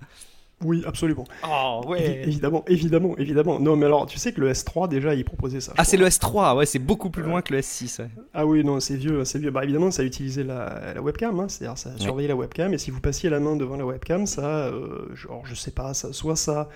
[0.63, 1.25] Oui, absolument.
[1.47, 2.23] Oh, ouais.
[2.25, 3.59] évidemment, évidemment, évidemment.
[3.59, 5.73] Non, mais alors, tu sais que le S3, déjà, il proposait ça.
[5.77, 8.01] Ah, c'est le S3, ouais, c'est beaucoup plus loin que le S6.
[8.01, 8.09] Ouais.
[8.33, 9.51] Ah oui, non, c'est vieux, c'est vieux.
[9.51, 12.89] Bah, évidemment, ça utilisait la, la webcam, hein, c'est-à-dire ça surveillait la webcam, et si
[12.89, 16.35] vous passiez la main devant la webcam, ça, euh, genre, je sais pas, ça, soit
[16.35, 16.69] ça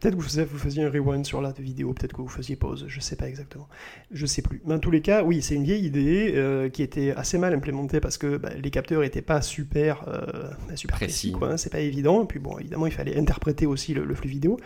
[0.00, 2.84] Peut-être que vous, vous faisiez un rewind sur la vidéo, peut-être que vous faisiez pause,
[2.86, 3.66] je sais pas exactement.
[4.10, 4.60] Je sais plus.
[4.66, 7.54] Mais en tous les cas, oui, c'est une vieille idée euh, qui était assez mal
[7.54, 11.52] implémentée parce que bah, les capteurs n'étaient pas super, euh, bah, super précis, quoi.
[11.52, 12.24] Hein, c'est pas évident.
[12.24, 14.58] Et puis bon, évidemment, il fallait interpréter aussi le, flux vidéo.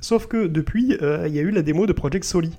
[0.00, 2.56] Sauf que depuis, euh, il y a eu la démo de Project Soli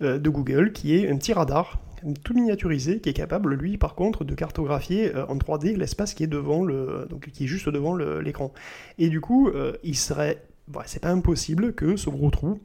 [0.00, 1.80] de Google, qui est un petit radar
[2.24, 6.26] tout miniaturisé qui est capable, lui, par contre, de cartographier en 3D l'espace qui est
[6.26, 8.52] devant le, donc qui est juste devant l'écran.
[8.98, 9.50] Et du coup,
[9.84, 10.42] il serait
[10.86, 12.60] c'est pas impossible que ce gros trou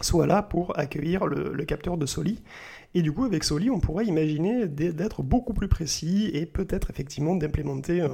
[0.00, 2.42] soit là pour accueillir le, capteur de Soli.
[2.94, 7.36] Et du coup, avec Soli, on pourrait imaginer d'être beaucoup plus précis et peut-être effectivement
[7.36, 8.06] d'implémenter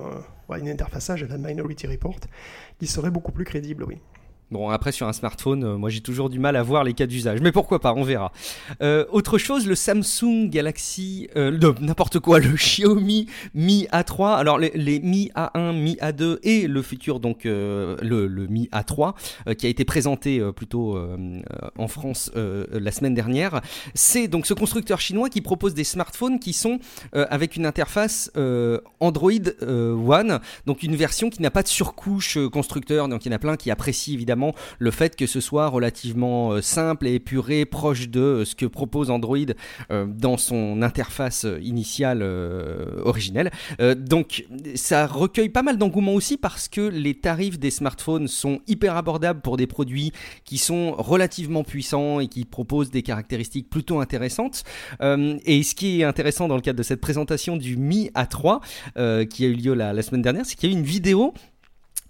[0.57, 2.19] une interfaçage à la Minority Report
[2.79, 3.99] qui serait beaucoup plus crédible, oui.
[4.51, 7.07] Bon, après sur un smartphone, euh, moi j'ai toujours du mal à voir les cas
[7.07, 8.33] d'usage, mais pourquoi pas, on verra.
[8.81, 14.37] Euh, autre chose, le Samsung Galaxy, euh, n'importe quoi, le Xiaomi Mi A3.
[14.37, 19.69] Alors les, Mi A1, Mi A2 et le futur donc le, Mi A3 qui a
[19.69, 20.99] été présenté plutôt
[21.77, 23.61] en France la semaine dernière.
[23.95, 26.79] C'est donc ce constructeur chinois qui propose des smartphones qui sont
[27.13, 28.33] avec une interface
[29.01, 29.31] Android
[29.61, 33.39] One, donc une version qui n'a pas de surcouche constructeur, donc il y en a
[33.39, 34.38] plein qui apprécient évidemment
[34.79, 38.67] le fait que ce soit relativement euh, simple et épuré, proche de euh, ce que
[38.67, 39.39] propose Android
[39.91, 42.23] euh, dans son interface initiale
[43.05, 43.51] originelle.
[43.97, 48.97] donc ça recueille pas mal d'engouement aussi parce que les tarifs des smartphones sont hyper
[48.97, 50.13] abordables pour des produits
[50.45, 54.65] qui sont relativement puissants et qui proposent des caractéristiques plutôt intéressantes.
[55.01, 59.45] et ce qui est intéressant dans le cadre de cette présentation du Mi A3 qui
[59.45, 61.35] a eu lieu la semaine dernière, c'est qu'il y a eu une vidéo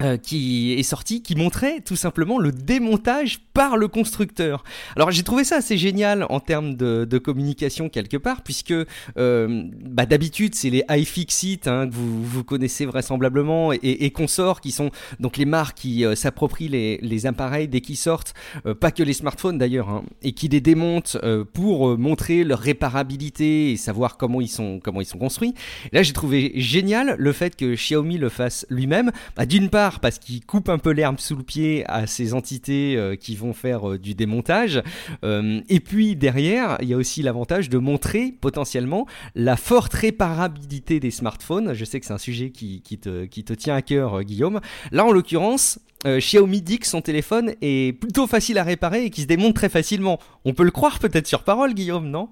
[0.03, 4.63] euh, qui est sorti, qui montrait tout simplement le démontage par le constructeur.
[4.95, 8.73] Alors j'ai trouvé ça assez génial en termes de, de communication quelque part, puisque
[9.17, 14.61] euh, bah, d'habitude c'est les iFixit hein, que vous, vous connaissez vraisemblablement et, et, consorts,
[14.61, 18.35] qui sont donc les marques qui euh, s'approprient les, les, appareils dès qu'ils sortent,
[18.67, 21.19] euh, pas que les smartphones d'ailleurs, hein, et qui les démontent
[21.53, 25.55] pour montrer leur réparabilité et savoir comment ils sont comment ils sont construits.
[25.93, 29.11] Là j'ai trouvé génial le fait que Xiaomi le fasse lui-même.
[29.37, 32.97] Bah, D'une part parce qu'il coupe un peu l'herbe sous le pied à ces entités
[32.97, 34.83] euh, qui vont faire euh, du démontage.
[35.25, 41.01] Euh, et puis derrière, il y a aussi l'avantage de montrer potentiellement la forte réparabilité
[41.01, 41.75] des smartphones.
[41.75, 44.61] Je sais que c'est un sujet qui, te, qui te tient à cœur, Guillaume.
[44.93, 49.23] Là, en l'occurrence, Xiaomi dit que son téléphone est plutôt facile à réparer et qui
[49.23, 50.19] se démonte très facilement.
[50.45, 52.29] On peut le croire peut-être sur parole, Guillaume, non?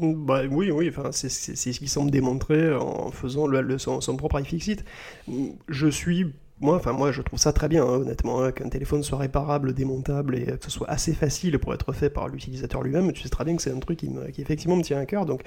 [0.00, 3.46] Bah, oui, oui, enfin, c'est ce qui semble démontrer en faisant
[3.78, 4.84] son, son, propre iFixit.
[5.68, 6.26] Je suis
[6.60, 9.74] moi, enfin moi, je trouve ça très bien, hein, honnêtement, hein, qu'un téléphone soit réparable,
[9.74, 13.12] démontable et que ce soit assez facile pour être fait par l'utilisateur lui-même.
[13.12, 15.24] Tu sais très bien que c'est un truc qui, effectivement me tient à cœur.
[15.24, 15.42] Donc,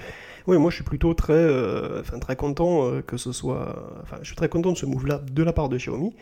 [0.46, 2.02] oui, moi, je suis plutôt très, euh,
[2.38, 5.52] content euh, que ce soit, enfin, je suis très content de ce move-là de la
[5.52, 6.14] part de Xiaomi.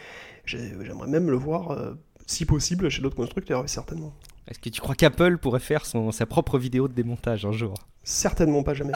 [0.44, 1.92] J'aimerais même le voir, euh,
[2.26, 4.12] si possible, chez d'autres constructeurs, certainement.
[4.48, 7.74] Est-ce que tu crois qu'Apple pourrait faire son, sa propre vidéo de démontage un jour?
[8.10, 8.92] Certainement pas jamais.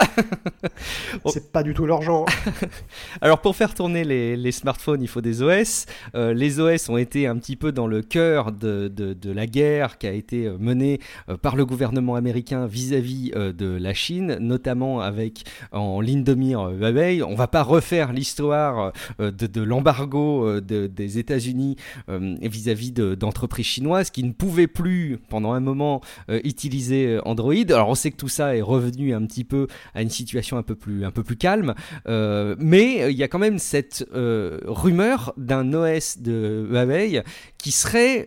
[1.26, 2.26] c'est pas du tout leur genre.
[3.20, 5.86] Alors pour faire tourner les, smartphones, il faut des OS.
[6.16, 9.98] Euh, les OS ont été un petit peu dans le cœur de, de, la guerre
[9.98, 10.98] qui a été euh, menée
[11.28, 16.62] euh, par le gouvernement américain vis-à-vis de la Chine, notamment avec en ligne de mire
[16.62, 17.22] Huawei.
[17.22, 21.76] On va pas refaire l'histoire de, l'embargo des États-Unis
[22.08, 27.54] vis-à-vis d'entreprises chinoises qui ne pouvaient plus pendant un moment utiliser Android.
[27.68, 30.62] Alors on sait que tout ça est revenu un petit peu à une situation un
[30.62, 31.74] peu plus, un peu plus calme.
[32.08, 37.22] Euh, mais euh, il y a quand même cette euh, rumeur d'un OS de Huawei
[37.58, 38.26] qui serait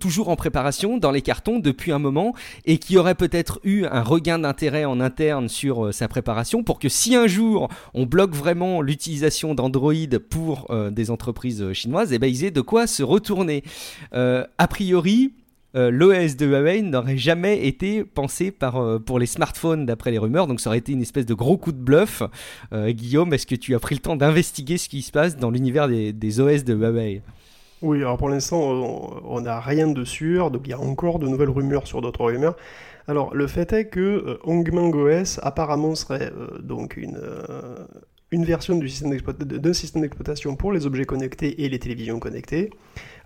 [0.00, 2.34] toujours en préparation dans les cartons depuis un moment
[2.64, 6.88] et qui aurait peut-être eu un regain d'intérêt en interne sur sa préparation pour que
[6.88, 9.92] si un jour on bloque vraiment l'utilisation d'Android
[10.30, 13.64] pour des entreprises chinoises, et eh ben ils aient de quoi se retourner.
[14.12, 15.34] a priori,
[15.76, 20.18] euh, l'OS de Huawei n'aurait jamais été pensé par, euh, pour les smartphones d'après les
[20.18, 22.22] rumeurs, donc ça aurait été une espèce de gros coup de bluff.
[22.72, 25.50] Euh, Guillaume, est-ce que tu as pris le temps d'investiguer ce qui se passe dans
[25.50, 27.22] l'univers des, OS de Huawei?
[27.82, 28.60] Oui, alors pour l'instant,
[29.24, 32.24] on n'a rien de sûr, donc il y a encore de nouvelles rumeurs sur d'autres
[32.24, 32.56] rumeurs.
[33.08, 37.20] Alors le fait est que Hongmeng OS apparemment serait donc une
[38.34, 42.70] une version d'un système d'exploitation pour les objets connectés et les télévisions connectées,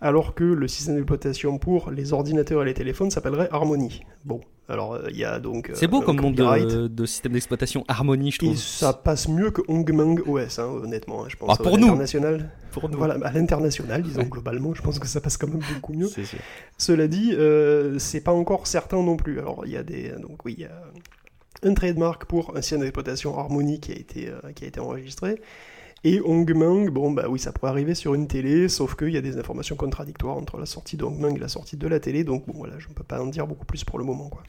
[0.00, 4.02] alors que le système d'exploitation pour les ordinateurs et les téléphones s'appellerait Harmony.
[4.24, 5.70] Bon, alors euh, il y a donc.
[5.72, 8.52] C'est beau comme nom de, système d'exploitation Harmony, je trouve.
[8.52, 11.24] Et ça passe mieux que Hongmeng OS, hein, honnêtement.
[11.24, 11.56] Hein, je pense.
[11.58, 11.96] Ah, pour nous.
[12.70, 12.98] Pour nous.
[12.98, 16.10] Voilà, à l'international, disons globalement, je pense que ça passe quand même beaucoup mieux.
[16.76, 19.40] Cela dit, euh, c'est pas encore certain non plus.
[19.40, 20.82] Alors il y a des, donc oui, il y a
[21.62, 25.40] un trademark pour un système d'exploitation Harmony qui a été, euh, qui a été enregistré.
[26.04, 29.20] Et Hongmeng, bon bah oui, ça pourrait arriver sur une télé, sauf qu'il y a
[29.20, 32.54] des informations contradictoires entre la sortie de et la sortie de la télé, donc bon
[32.56, 34.44] voilà, je ne peux pas en dire beaucoup plus pour le moment quoi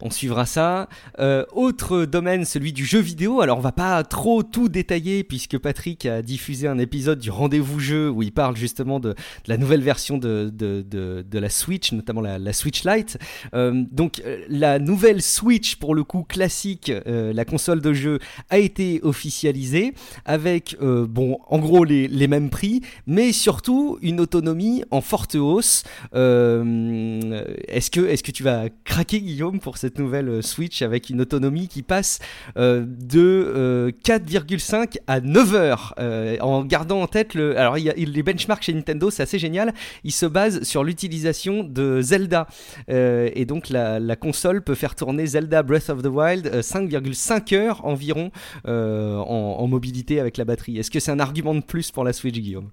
[0.00, 0.88] on suivra ça.
[1.18, 3.40] Euh, autre domaine, celui du jeu vidéo.
[3.40, 7.80] Alors on va pas trop tout détailler puisque Patrick a diffusé un épisode du rendez-vous
[7.80, 9.14] jeu où il parle justement de,
[9.46, 13.18] la nouvelle version de, de, la Switch, notamment la, Switch Lite.
[13.54, 18.18] Euh, donc euh, la nouvelle Switch pour le coup classique, la console de jeu
[18.50, 24.84] a été officialisée avec bon, en gros les, les, mêmes prix, mais surtout une autonomie
[24.90, 25.84] en forte hausse.
[26.12, 31.68] est-ce que, est-ce que tu vas craquer Guillaume pour cette nouvelle Switch avec une autonomie
[31.68, 32.18] qui passe
[32.56, 35.94] de 4,5 à 9 heures
[36.40, 37.58] en gardant en tête le.
[37.58, 39.74] Alors y a les benchmarks chez Nintendo, c'est assez génial.
[40.04, 42.46] Ils se basent sur l'utilisation de Zelda
[42.88, 48.30] et donc la, console peut faire tourner Zelda Breath of the Wild 5,5 heures environ
[48.66, 50.78] euh, en, mobilité avec la batterie.
[50.78, 52.70] Est-ce que c'est un argument de plus pour la Switch, Guillaume?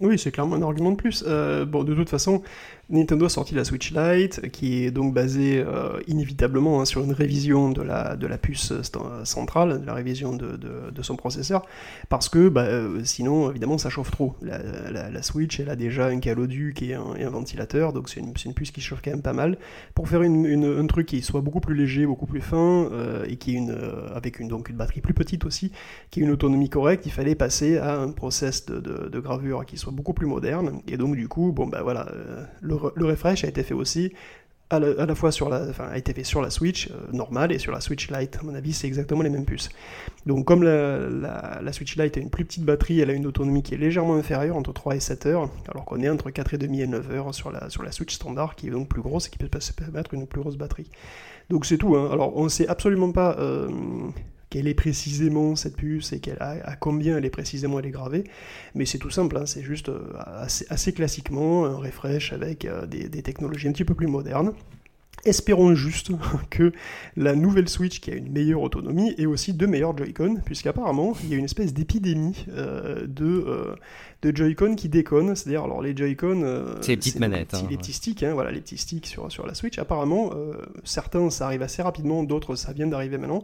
[0.00, 1.24] Oui, c'est clairement un argument de plus.
[1.26, 2.42] Euh, bon, de toute façon,
[2.90, 7.12] Nintendo a sorti la Switch Lite, qui est donc basée euh, inévitablement hein, sur une
[7.12, 8.72] révision de la, de la puce
[9.24, 11.64] centrale, de la révision de, de, son processeur,
[12.08, 14.34] parce que bah, euh, sinon, évidemment, ça chauffe trop.
[14.42, 18.70] La, Switch, elle a déjà un caloduc et un, ventilateur, donc c'est une, une, puce
[18.70, 19.56] qui chauffe quand même pas mal.
[19.94, 23.36] Pour faire une, un truc qui soit beaucoup plus léger, beaucoup plus fin, euh, et
[23.36, 23.76] qui une,
[24.14, 25.70] avec une, donc une batterie plus petite aussi,
[26.10, 29.92] qui ait une autonomie correcte, il fallait passer à un process de, gravure qui soit
[29.92, 32.08] beaucoup plus moderne, et donc du coup, bon bah voilà,
[32.94, 34.12] le refresh a été fait aussi
[34.70, 37.72] à la, fois sur la, a été fait sur la Switch euh, normale et sur
[37.72, 38.38] la Switch Lite.
[38.40, 39.68] À mon avis, c'est exactement les mêmes puces.
[40.26, 43.74] Donc, comme la, Switch Lite a une plus petite batterie, elle a une autonomie qui
[43.74, 47.10] est légèrement inférieure, entre 3 et 7 heures, alors qu'on est entre 4,5 et 9
[47.10, 49.50] heures sur la, sur la Switch standard, qui est donc plus grosse et qui peut
[49.58, 50.88] se permettre une plus grosse batterie.
[51.48, 51.96] Donc, c'est tout.
[51.96, 52.08] Hein.
[52.12, 53.68] Alors, on ne sait absolument pas euh,
[54.50, 58.24] quelle est précisément cette puce et à, combien elle est précisément elle est gravée.
[58.74, 60.12] Mais c'est tout simple, hein, c'est juste euh,
[60.68, 64.52] assez, classiquement un refresh avec euh, des, technologies un petit peu plus modernes.
[65.24, 66.10] Espérons juste
[66.50, 66.72] que
[67.16, 71.30] la nouvelle Switch qui a une meilleure autonomie ait aussi de meilleurs Joy-Con, puisqu'apparemment il
[71.30, 73.76] y a une espèce d'épidémie euh, de,
[74.22, 75.34] de Joy-Con qui déconnent.
[75.34, 76.78] C'est-à-dire, alors les Joy-Con.
[76.80, 77.52] c'est les petites manettes.
[77.68, 79.78] Les, petits, hein, sticks, hein, voilà, les petits sticks sur, sur la Switch.
[79.78, 80.30] Apparemment,
[80.84, 83.42] certains ça arrive assez rapidement, d'autres ça vient d'arriver maintenant.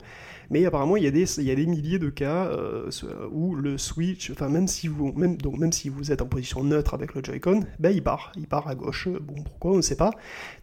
[0.50, 2.88] Mais apparemment, il y a des, il y a des milliers de cas euh,
[3.32, 6.62] où le switch, enfin même si vous, même, donc même si vous êtes en position
[6.62, 9.08] neutre avec le Joy-Con, ben il part, il part à gauche.
[9.08, 10.12] Bon, pourquoi on ne sait pas.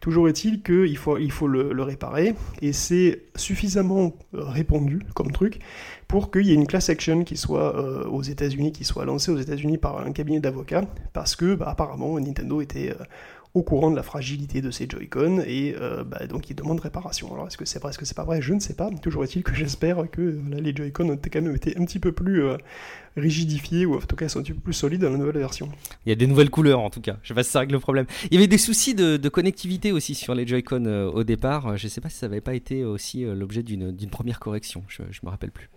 [0.00, 2.34] Toujours est-il qu'il faut, il faut le, réparer.
[2.62, 5.60] Et c'est suffisamment euh, répandu comme truc
[6.08, 9.30] pour qu'il y ait une class action qui soit euh, aux États-Unis, qui soit lancée
[9.30, 12.94] aux États-Unis par un cabinet d'avocats, parce que bah, apparemment Nintendo était
[13.54, 17.32] au courant de la fragilité de ces Joy-Con et euh, bah, donc il demande réparation.
[17.32, 18.42] Alors est-ce que c'est vrai, est-ce que c'est pas vrai?
[18.42, 18.90] Je ne sais pas.
[19.00, 22.44] Toujours est-il que j'espère que les Joy-Con ont quand même été un petit peu plus
[22.44, 22.56] euh,
[23.16, 25.68] rigidifiés ou en tout cas sont un petit peu plus solides dans la nouvelle version.
[26.04, 27.16] Il y a des nouvelles couleurs en tout cas.
[27.22, 28.06] Je sais pas si ça règle le problème.
[28.24, 31.76] Il y avait des soucis de, connectivité aussi sur les Joy-Con euh, au départ.
[31.76, 34.82] Je ne sais pas si ça n'avait pas été aussi l'objet d'une première correction.
[34.88, 35.70] Je, ne me rappelle plus.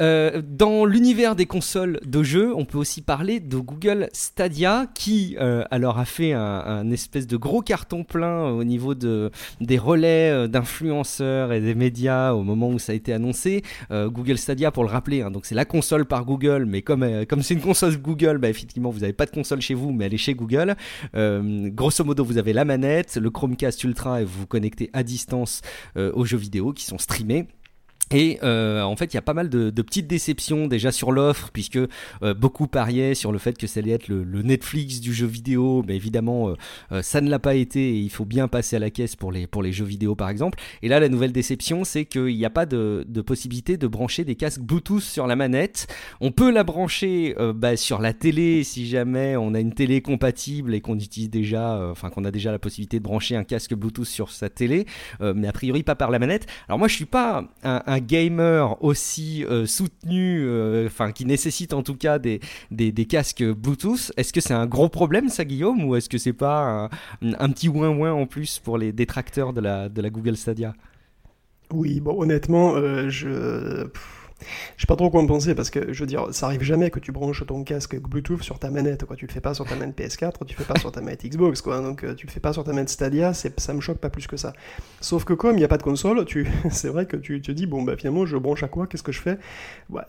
[0.00, 5.36] Euh, dans l'univers des consoles de jeux, on peut aussi parler de Google Stadia qui
[5.40, 9.30] euh, alors a fait un, espèce de gros carton plein au niveau de,
[9.60, 13.62] des relais euh, d'influenceurs et des médias au moment où ça a été annoncé.
[13.90, 17.02] Google Stadia, pour le rappeler, hein, donc c'est la console par Google, mais comme
[17.42, 20.14] c'est une console Google, bah, effectivement vous n'avez pas de console chez vous, mais elle
[20.14, 20.74] est chez Google.
[21.14, 25.62] grosso modo, vous avez la manette, le Chromecast Ultra et vous vous connectez à distance
[25.96, 27.46] aux jeux vidéo qui sont streamés.
[28.12, 31.50] Et euh, en fait, il y a pas mal de, petites déceptions déjà sur l'offre,
[31.52, 35.26] puisque euh, beaucoup pariaient sur le fait que ça allait être le, Netflix du jeu
[35.26, 35.82] vidéo.
[35.86, 36.54] Mais évidemment,
[36.92, 39.32] euh, ça ne l'a pas été et il faut bien passer à la caisse pour
[39.32, 40.58] les, pour les jeux vidéo, par exemple.
[40.82, 44.36] Et là, la nouvelle déception, c'est qu'il n'y a pas de, possibilité de brancher des
[44.36, 45.88] casques Bluetooth sur la manette.
[46.20, 50.74] On peut la brancher bah, sur la télé si jamais on a une télé compatible
[50.74, 54.06] et qu'on utilise déjà, enfin qu'on a déjà la possibilité de brancher un casque Bluetooth
[54.06, 54.86] sur sa télé,
[55.20, 56.46] mais a priori pas par la manette.
[56.68, 61.82] Alors moi, je suis pas un gamer aussi euh, soutenu, euh, enfin qui nécessite en
[61.82, 62.40] tout cas des,
[62.70, 66.32] des, casques Bluetooth, est-ce que c'est un gros problème ça Guillaume ou est-ce que c'est
[66.32, 66.88] pas
[67.22, 70.74] un, petit ouin ouin en plus pour les détracteurs de la, de la Google Stadia?
[71.72, 73.86] Oui, bon honnêtement, euh, je...
[74.76, 76.90] Je sais pas trop quoi en penser parce que je veux dire, ça arrive jamais
[76.90, 79.16] que tu branches ton casque Bluetooth sur ta manette, quoi.
[79.16, 81.24] Tu le fais pas sur ta manette PS4, tu le fais pas sur ta manette
[81.24, 81.80] Xbox, quoi.
[81.80, 84.26] Donc euh, tu le fais pas sur ta manette Stadia, ça me choque pas plus
[84.26, 84.52] que ça.
[85.00, 86.46] Sauf que comme il n'y a pas de console, tu...
[86.70, 88.86] c'est vrai que tu te dis, bon, bah finalement, je branche à quoi?
[88.86, 89.38] Qu'est-ce que je fais?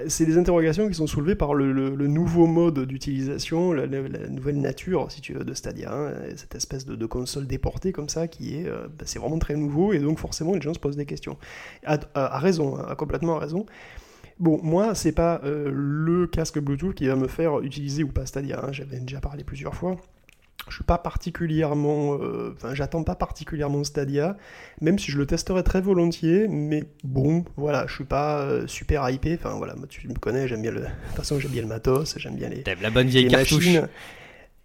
[0.07, 5.21] C'est des interrogations qui sont soulevées par le, nouveau mode d'utilisation, la, nouvelle nature, si
[5.21, 5.93] tu veux, de Stadia.
[5.93, 6.13] Hein.
[6.35, 8.67] cette espèce de, console déportée comme ça qui est.
[8.67, 11.37] Euh, bah, c'est vraiment très nouveau et donc forcément, les gens se posent des questions.
[11.85, 13.65] À, raison, à complètement raison.
[14.39, 18.25] Bon, moi, c'est pas euh, le casque Bluetooth qui va me faire utiliser ou pas
[18.25, 19.97] Stadia, hein, j'avais déjà parlé plusieurs fois.
[20.69, 22.17] Je suis pas particulièrement.
[22.21, 24.37] Euh, enfin, j'attends pas particulièrement Stadia,
[24.81, 29.09] même si je le testerai très volontiers, mais bon, voilà, je suis pas euh, super
[29.09, 29.39] hypé.
[29.39, 30.81] Enfin, voilà, tu me connais, j'aime bien le.
[30.81, 32.63] De toute façon, j'aime bien le matos, j'aime bien les.
[32.63, 33.77] T'aimes la bonne vieille cartouche.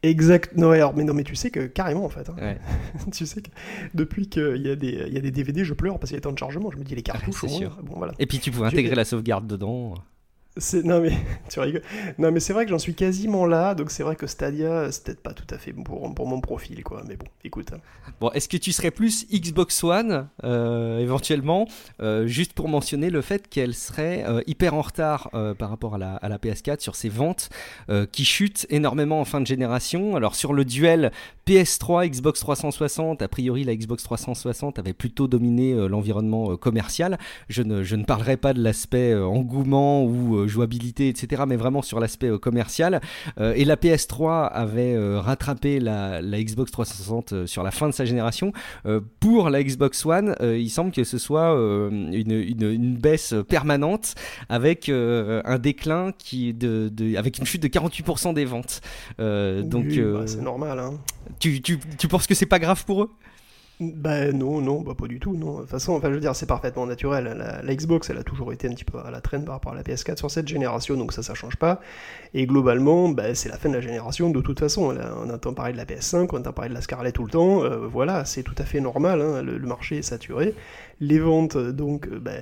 [0.02, 0.56] Exact.
[0.56, 2.28] Non, alors, mais non, mais tu sais que carrément en fait.
[2.28, 2.56] Hein.
[3.12, 3.50] tu sais que
[3.94, 6.20] depuis qu'il y, a des, y a des DVD, je pleure parce qu'il y a
[6.20, 6.70] tant de chargement.
[6.70, 7.46] Je me dis les cartouches.
[7.46, 7.78] sûr.
[7.82, 8.12] Bon, voilà.
[8.18, 9.94] Et puis tu pouvais intégrer la sauvegarde dedans.
[10.84, 11.12] Non mais
[11.48, 11.82] tu rigoles.
[12.18, 15.04] Non mais c'est vrai que j'en suis quasiment là, donc c'est vrai que Stadia c'est
[15.04, 17.02] peut-être pas tout à fait pour, mon profil quoi.
[17.08, 17.72] Mais bon, écoute.
[17.72, 17.78] Hein.
[18.20, 21.66] Bon, est-ce que tu serais plus Xbox One euh, éventuellement,
[22.00, 25.98] euh, juste pour mentionner le fait qu'elle serait euh, hyper en retard par rapport à
[25.98, 27.48] la, à la, PS4 sur ses ventes
[28.10, 30.16] qui chutent énormément en fin de génération.
[30.16, 31.12] Alors sur le duel
[31.46, 37.18] PS3 Xbox 360, a priori la Xbox 360 avait plutôt dominé l'environnement commercial.
[37.48, 41.82] Je ne, je ne parlerai pas de l'aspect engouement ou euh, jouabilité, etc., mais vraiment
[41.82, 43.00] sur l'aspect euh, commercial.
[43.38, 48.52] Euh, et la PS3 avait rattrapé la, Xbox 360 sur la fin de sa génération.
[49.20, 54.14] pour la Xbox One, il semble que ce soit une, baisse permanente
[54.48, 58.80] avec un déclin qui de, avec une chute de 48% des ventes.
[59.18, 60.78] donc bah, c'est normal.
[60.78, 60.94] Hein.
[61.38, 63.10] Tu, tu, tu penses que c'est pas grave pour eux?
[63.82, 65.56] Ben non, non, bah pas du tout, non.
[65.56, 67.24] De toute façon, enfin, je veux dire, c'est parfaitement naturel.
[67.64, 69.74] La, Xbox, elle a toujours été un petit peu à la traîne par rapport à
[69.74, 71.80] la PS4 sur cette génération, donc ça, ça change pas.
[72.32, 74.96] Et globalement, ben, c'est la fin de la génération de toute façon.
[74.96, 77.64] on entend parler de la PS5, on entend parler de la Scarlett tout le temps.
[77.64, 79.20] Euh, voilà, c'est tout à fait normal.
[79.20, 80.54] Hein, le, marché est saturé.
[81.00, 82.32] Les ventes donc euh, bah,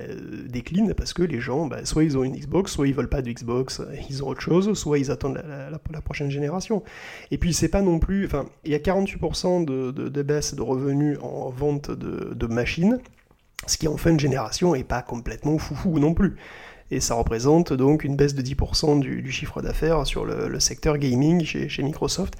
[0.47, 3.21] déclinent parce que les gens, bah, soit ils ont une Xbox, soit ils veulent pas
[3.21, 6.83] de Xbox, ils ont autre chose, soit ils attendent la, prochaine génération.
[7.31, 11.17] Et puis c'est pas non plus, enfin, il y a 48% de, baisse de revenus
[11.21, 12.99] en vente de, machines,
[13.67, 16.35] ce qui en fin de génération est pas complètement foufou non plus
[16.93, 21.45] et ça représente donc une baisse de 10% du, chiffre d'affaires sur le, secteur gaming
[21.45, 22.35] chez Microsoft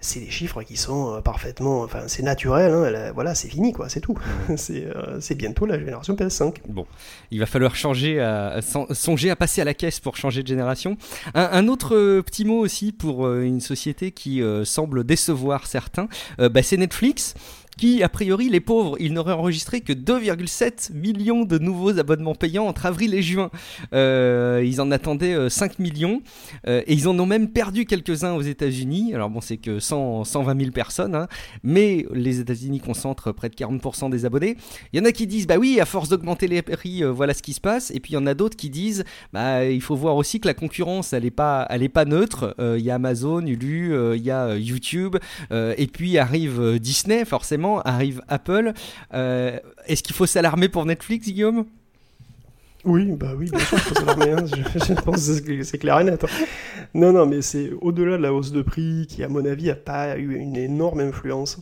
[0.00, 3.88] c'est des chiffres qui sont euh, parfaitement, enfin c'est naturel, hein, voilà, c'est fini quoi,
[3.88, 4.18] c'est tout.
[4.70, 6.56] Euh, c'est bientôt la génération PS5.
[6.68, 6.86] Bon,
[7.30, 10.96] il va falloir changer, à, songer à passer à la caisse pour changer de génération.
[11.34, 16.76] Un, autre euh, petit mot aussi pour une société qui semble décevoir certains, bah, c'est
[16.76, 17.34] Netflix
[17.78, 22.66] qui, a priori, les pauvres, ils n'auraient enregistré que 2,7 millions de nouveaux abonnements payants
[22.66, 23.50] entre avril et juin.
[23.94, 26.20] Euh, ils en attendaient 5 euh, millions
[26.66, 29.14] euh, et ils en ont même perdu quelques-uns aux États-Unis.
[29.14, 31.28] Alors bon, c'est que 100, 120 000 personnes, hein.
[31.62, 34.56] mais les États-Unis concentrent près de 40% des abonnés.
[34.92, 37.42] Il y en a qui disent, bah oui, à force d'augmenter les prix, voilà ce
[37.42, 37.92] qui se passe.
[37.92, 40.48] Et puis il y en a d'autres qui disent, bah il faut voir aussi que
[40.48, 42.56] la concurrence, elle n'est pas, pas neutre.
[42.58, 45.16] Il y a Amazon, Hulu, il y a YouTube,
[45.52, 48.72] et puis arrive Disney, forcément arrive Apple.
[49.14, 51.66] Euh, est-ce qu'il faut s'alarmer pour Netflix, Guillaume?
[52.84, 54.30] Oui, bah oui, bien sûr, il faut s'alarmer.
[54.32, 54.44] Hein.
[54.46, 56.24] Je, pense que c'est clair et net.
[56.24, 56.44] Hein.
[56.94, 59.74] Non, non, mais c'est au-delà de la hausse de prix qui, à mon avis, n'a
[59.74, 61.58] pas eu une énorme influence.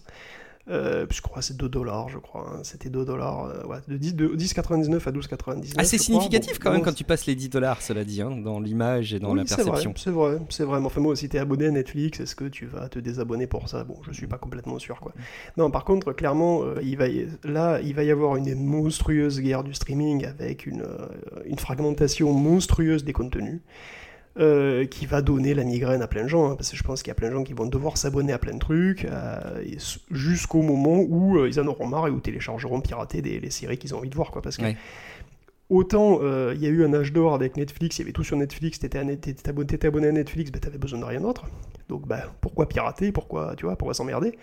[0.68, 2.46] Euh, je crois c'est 2 dollars, je crois.
[2.48, 2.60] Hein.
[2.64, 5.74] C'était 2 dollars, euh, ouais, de 10,99 à 12,99.
[5.76, 8.58] Ah, c'est significatif quand même quand tu passes les 10 dollars, cela dit, hein, dans
[8.58, 9.94] l'image et dans la perception.
[9.96, 10.80] C'est vrai, c'est vrai.
[10.80, 13.46] Mais enfin, moi, si tu es abonné à Netflix, est-ce que tu vas te désabonner
[13.46, 13.84] pour ça?
[13.84, 15.12] Bon, je suis pas complètement sûr, quoi.
[15.56, 17.06] Non, par contre, clairement, euh, il va
[17.44, 21.08] là, il va y avoir une monstrueuse guerre du streaming avec une, euh,
[21.44, 23.60] une fragmentation monstrueuse des contenus.
[24.38, 27.02] Euh, qui va donner la migraine à plein de gens, hein, parce que je pense
[27.02, 29.64] qu'il y a plein de gens qui vont devoir s'abonner à plein de trucs, euh,
[30.10, 33.78] jusqu'au moment où euh, ils en auront marre et où téléchargeront pirater des, les séries
[33.78, 34.74] qu'ils ont envie de voir, quoi, parce que
[35.70, 36.20] autant
[36.52, 38.78] il y a eu un âge d'or avec Netflix, il y avait tout sur Netflix,
[38.78, 41.46] t'étais abonné, abonné à Netflix, bah, t'avais besoin de rien d'autre,
[41.88, 44.36] donc bah, pourquoi pirater, pourquoi, tu vois, pourquoi s'emmerder?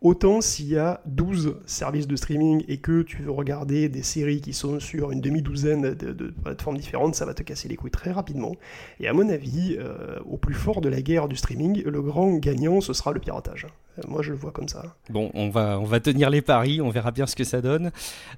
[0.00, 4.40] Autant s'il y a 12 services de streaming et que tu veux regarder des séries
[4.40, 8.12] qui sont sur une demi-douzaine de, plateformes différentes, ça va te casser les couilles très
[8.12, 8.54] rapidement.
[9.00, 12.36] Et à mon avis, euh, au plus fort de la guerre du streaming, le grand
[12.36, 13.66] gagnant, ce sera le piratage.
[13.98, 14.84] Euh, moi, je le vois comme ça.
[15.10, 17.90] Bon, on va, tenir les paris, on verra bien ce que ça donne.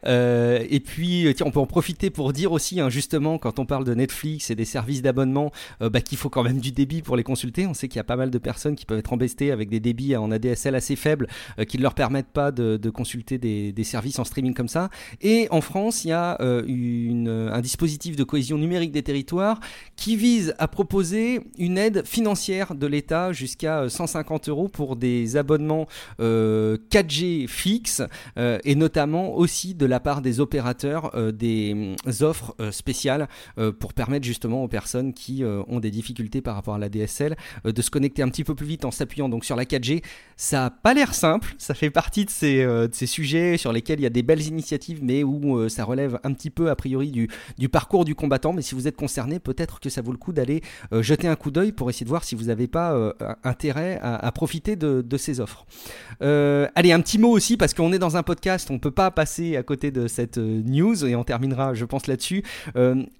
[0.06, 3.66] Euh, et puis, tiens, on peut en profiter pour dire aussi, hein, justement, quand on
[3.66, 7.16] parle de Netflix et des services d'abonnement, bah, qu'il faut quand même du débit pour
[7.16, 7.66] les consulter.
[7.66, 9.80] On sait qu'il y a pas mal de personnes qui peuvent être embêtées avec des
[9.80, 11.26] débits en ADSL assez faibles
[11.58, 14.90] euh, qui ne leur permettent pas de, consulter des, services en streaming comme ça.
[15.20, 19.58] Et en France, il y a euh, une, un dispositif de cohésion numérique des territoires
[19.96, 25.36] qui vise à proposer une aide financière de l'État jusqu'à 150 euh, euros pour des
[25.36, 25.86] abonnements
[26.20, 28.02] 4G fixes
[28.36, 33.28] et notamment aussi de la part des opérateurs des offres spéciales
[33.78, 37.82] pour permettre justement aux personnes qui ont des difficultés par rapport à la DSL de
[37.82, 40.02] se connecter un petit peu plus vite en s'appuyant donc sur la 4G.
[40.36, 43.72] Ça n'a pas l'air simple ça fait partie de ces, euh, de ces, sujets sur
[43.72, 46.70] lesquels il y a des belles initiatives, mais où euh, ça relève un petit peu
[46.70, 48.52] a priori du, parcours du combattant.
[48.52, 50.62] Mais si vous êtes concerné, peut-être que ça vaut le coup d'aller
[50.92, 53.14] euh, jeter un coup d'œil pour essayer de voir si vous n'avez pas
[53.44, 55.66] intérêt à, profiter de, ces offres.
[56.20, 59.56] allez, un petit mot aussi parce qu'on est dans un podcast, on peut pas passer
[59.56, 62.42] à côté de cette news et on terminera, je pense, là-dessus.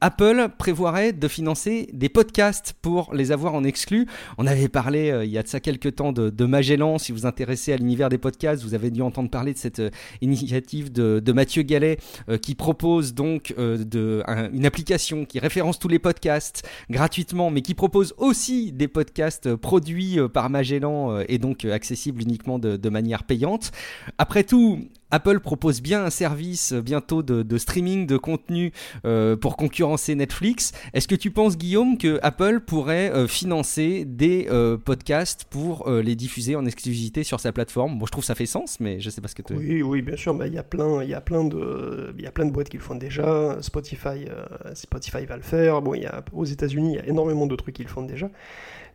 [0.01, 4.07] Apple prévoirait de financer des podcasts pour les avoir en exclu.
[4.39, 6.99] On avait parlé il y a de ça quelques temps de, de Magellan.
[6.99, 9.83] Si vous intéressez à l'univers des podcasts, vous avez dû entendre parler de cette
[10.21, 11.97] initiative de, Mathieu Gallet
[12.43, 18.15] qui propose donc de, une application qui référence tous les podcasts gratuitement, mais qui propose
[18.19, 23.25] aussi des podcasts produits euh, par Magellan euh, et donc euh, accessibles uniquement de manière
[23.25, 23.73] payante.
[24.19, 28.73] Après tout, Apple propose bien un service bientôt de, streaming de contenu
[29.05, 30.73] euh, pour concurrencer Netflix.
[30.95, 36.15] Est-ce que tu penses, Guillaume, que Apple pourrait euh, financer des euh, podcasts pour les
[36.15, 37.99] diffuser en exclusivité sur sa plateforme?
[37.99, 39.55] Bon, je trouve ça fait sens, mais je sais pas ce que tu.
[39.55, 40.39] Oui, oui, bien sûr.
[40.47, 42.69] Il y a plein, il y a plein de, il y a plein de boîtes
[42.69, 43.59] qui le font déjà.
[43.61, 44.27] Spotify,
[44.75, 45.83] Spotify va le faire.
[45.83, 48.03] Bon, il y a aux États-Unis, il y a énormément de trucs qui le font
[48.03, 48.31] déjà.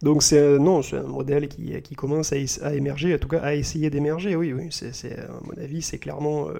[0.05, 3.55] Donc c'est non, c'est un modèle qui, qui commence à, émerger, en tout cas à
[3.55, 4.35] essayer d'émerger.
[4.35, 6.59] Oui, oui, c'est, à mon avis, c'est clairement euh,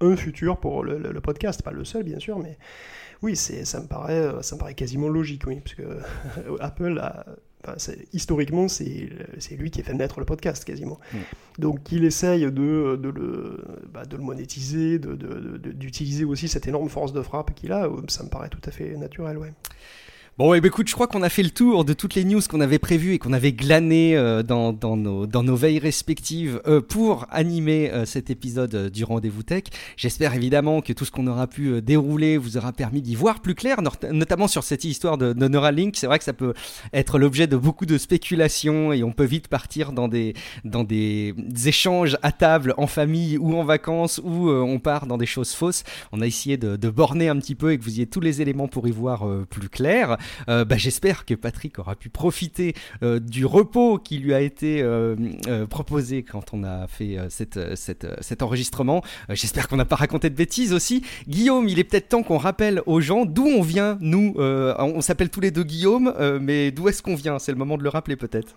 [0.00, 2.58] un futur pour le, podcast, pas le seul bien sûr, mais
[3.22, 6.00] oui, c'est, ça me paraît, euh, ça me paraît quasiment logique, oui, parce que
[6.58, 7.26] Apple a,
[8.12, 10.98] historiquement, c'est, c'est lui qui a fait naître le podcast quasiment.
[11.60, 13.62] Donc qu'il essaye de, de, le,
[13.92, 15.14] bah, de le monétiser, de,
[15.58, 18.96] d'utiliser aussi cette énorme force de frappe qu'il a, ça me paraît tout à fait
[18.96, 19.52] naturel, ouais.
[20.40, 22.40] Bon, et bah, écoute, je crois qu'on a fait le tour de toutes les news
[22.48, 27.90] qu'on avait prévues et qu'on avait glanées euh, dans, nos, veilles respectives euh, pour animer
[27.90, 29.64] euh, cet épisode du Rendez-vous Tech.
[29.98, 33.54] J'espère évidemment que tout ce qu'on aura pu dérouler vous aura permis d'y voir plus
[33.54, 35.94] clair, notamment sur cette histoire de, Neuralink.
[35.98, 36.54] C'est vrai que ça peut
[36.94, 40.32] être l'objet de beaucoup de spéculations et on peut vite partir dans des,
[40.64, 41.34] dans des
[41.66, 45.84] échanges à table, en famille ou en vacances, où on part dans des choses fausses.
[46.12, 48.40] On a essayé de, de borner un petit peu et que vous ayez tous les
[48.40, 50.16] éléments pour y voir plus clair.
[50.48, 54.82] Euh, bah, j'espère que Patrick aura pu profiter euh, du repos qui lui a été
[54.82, 55.16] euh,
[55.68, 59.02] proposé quand on a fait cet enregistrement.
[59.30, 61.02] j'espère qu'on n'a pas raconté de bêtises aussi.
[61.28, 64.34] Guillaume, il est peut-être temps qu'on rappelle aux gens d'où on vient, nous.
[64.36, 67.38] on s'appelle tous les deux Guillaume, mais d'où est-ce qu'on vient?
[67.38, 68.54] C'est le moment de le rappeler peut-être.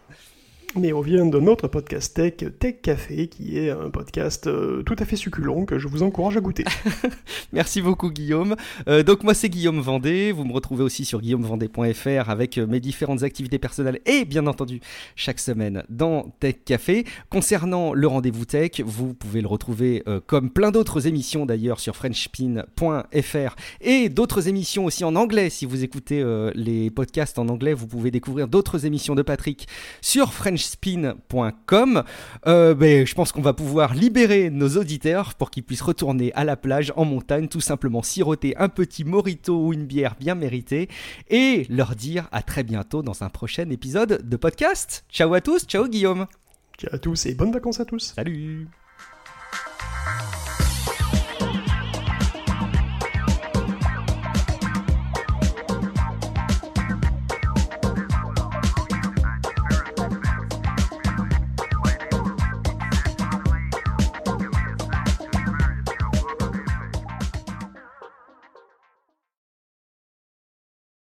[0.76, 4.96] Mais on vient de notre podcast tech, Tech Café, qui est un podcast euh, tout
[4.98, 6.64] à fait succulent que je vous encourage à goûter.
[7.54, 8.56] Merci beaucoup Guillaume.
[8.88, 12.80] Euh, donc moi c'est Guillaume Vendée, vous me retrouvez aussi sur guillaumevendée.fr avec euh, mes
[12.80, 14.82] différentes activités personnelles et bien entendu
[15.16, 17.06] chaque semaine dans Tech Café.
[17.30, 23.56] Concernant le rendez-vous tech, vous pouvez le retrouver comme plein d'autres émissions d'ailleurs sur frenchpin.fr
[23.82, 25.52] et d'autres émissions aussi en anglais.
[25.52, 26.24] Si vous écoutez
[26.56, 29.68] les podcasts en anglais, vous pouvez découvrir d'autres émissions de Patrick
[30.02, 32.04] sur French spin.com.
[32.48, 36.44] Euh, ben, je pense qu'on va pouvoir libérer nos auditeurs pour qu'ils puissent retourner à
[36.44, 40.90] la plage en montagne, tout simplement siroter un petit morito ou une bière bien méritée
[41.30, 45.06] et leur dire à très bientôt dans un prochain épisode de podcast.
[45.10, 46.28] Ciao à tous, ciao Guillaume.
[46.78, 48.14] Ciao à tous et bonnes vacances à tous.
[48.16, 48.68] Salut.